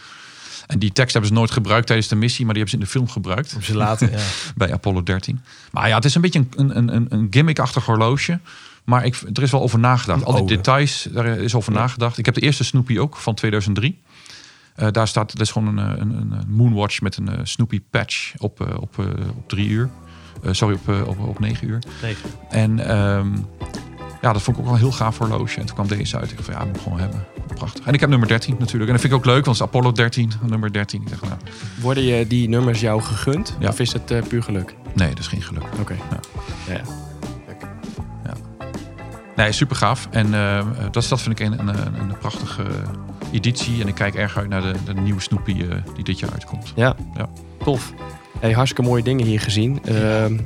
[0.66, 2.92] En die tekst hebben ze nooit gebruikt tijdens de missie, maar die hebben ze in
[2.92, 3.54] de film gebruikt.
[3.54, 4.10] Op ze later.
[4.10, 4.18] ja.
[4.56, 5.40] bij Apollo 13.
[5.72, 8.38] Maar ja, het is een beetje een, een, een, een gimmick-achtig horloge.
[8.84, 10.24] Maar ik, er is wel over nagedacht.
[10.24, 10.54] Al die ode.
[10.54, 12.18] details, daar is over nagedacht.
[12.18, 14.02] Ik heb de eerste Snoopy ook van 2003.
[14.74, 17.80] Eh, daar staat, dat is gewoon een, een, een, een Moonwatch met een eh, Snoopy
[17.90, 19.06] patch op, eh, op, eh,
[19.36, 19.90] op drie uur.
[20.42, 21.78] Eh, sorry, op, eh, op, op negen uur.
[22.02, 22.30] Negen.
[22.50, 23.32] En ehm,
[24.22, 25.60] ja, dat vond ik ook wel een heel gaaf horloge.
[25.60, 26.30] En toen kwam deze uit.
[26.30, 27.24] Ik dacht van ja, moet ik gewoon hebben.
[27.54, 27.84] Prachtig.
[27.86, 28.84] En ik heb nummer 13 natuurlijk.
[28.90, 31.02] En dat vind ik ook leuk, want het is Apollo 13, nummer 13.
[31.02, 31.34] Ik dacht, nou,
[31.80, 33.56] Worden je die nummers jou gegund?
[33.58, 33.68] Ja.
[33.68, 34.74] Of is het eh, puur geluk?
[34.94, 35.64] nee, dat is geen geluk.
[35.80, 35.94] Oké.
[36.10, 36.20] Ja.
[36.74, 36.80] Ja.
[39.36, 40.08] Nee, super gaaf.
[40.10, 42.62] En eh, dat, dat vind ik een, een, een, prachtige
[43.32, 43.82] editie.
[43.82, 46.72] En ik kijk erg uit naar de, de nieuwe Snoopy eh, die dit jaar uitkomt.
[46.76, 46.94] Ja.
[47.16, 47.28] Ja.
[47.64, 47.92] tof.
[48.40, 49.80] Hey, hartstikke mooie dingen hier gezien.
[49.84, 49.94] Eh,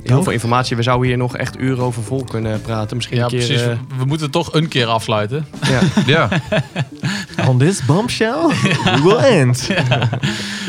[0.03, 0.75] heel veel informatie.
[0.75, 2.95] We zouden hier nog echt uren over vol kunnen praten.
[2.95, 3.39] Misschien Ja, een keer...
[3.39, 3.61] precies.
[3.61, 5.45] eh, We moeten toch een keer afsluiten.
[5.67, 5.79] ja.
[6.05, 6.29] Ja,
[7.49, 8.47] On this bombshell,
[8.95, 9.69] we will end.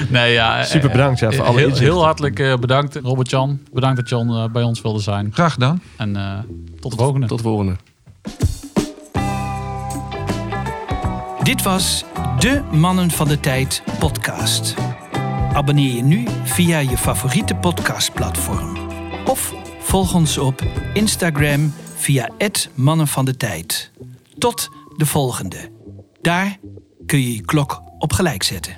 [0.09, 1.93] Nee, ja, Super eh, bedankt, ja, voor alle heel, inzichten.
[1.93, 3.61] heel hartelijk eh, bedankt, Robert-Jan.
[3.73, 5.31] Bedankt dat Jan eh, bij ons wilde zijn.
[5.33, 5.83] Graag gedaan.
[5.97, 6.39] En eh,
[6.81, 7.27] tot de volgende.
[7.27, 7.77] Tot de volgende.
[11.43, 12.05] Dit was
[12.39, 14.75] de Mannen van de Tijd podcast.
[15.53, 18.77] Abonneer je nu via je favoriete podcastplatform.
[19.27, 20.63] Of volg ons op
[20.95, 23.91] Instagram via het Mannen van de Tijd.
[24.39, 25.71] Tot de volgende.
[26.21, 26.59] Daar
[27.07, 28.75] kun je je klok op gelijk zetten.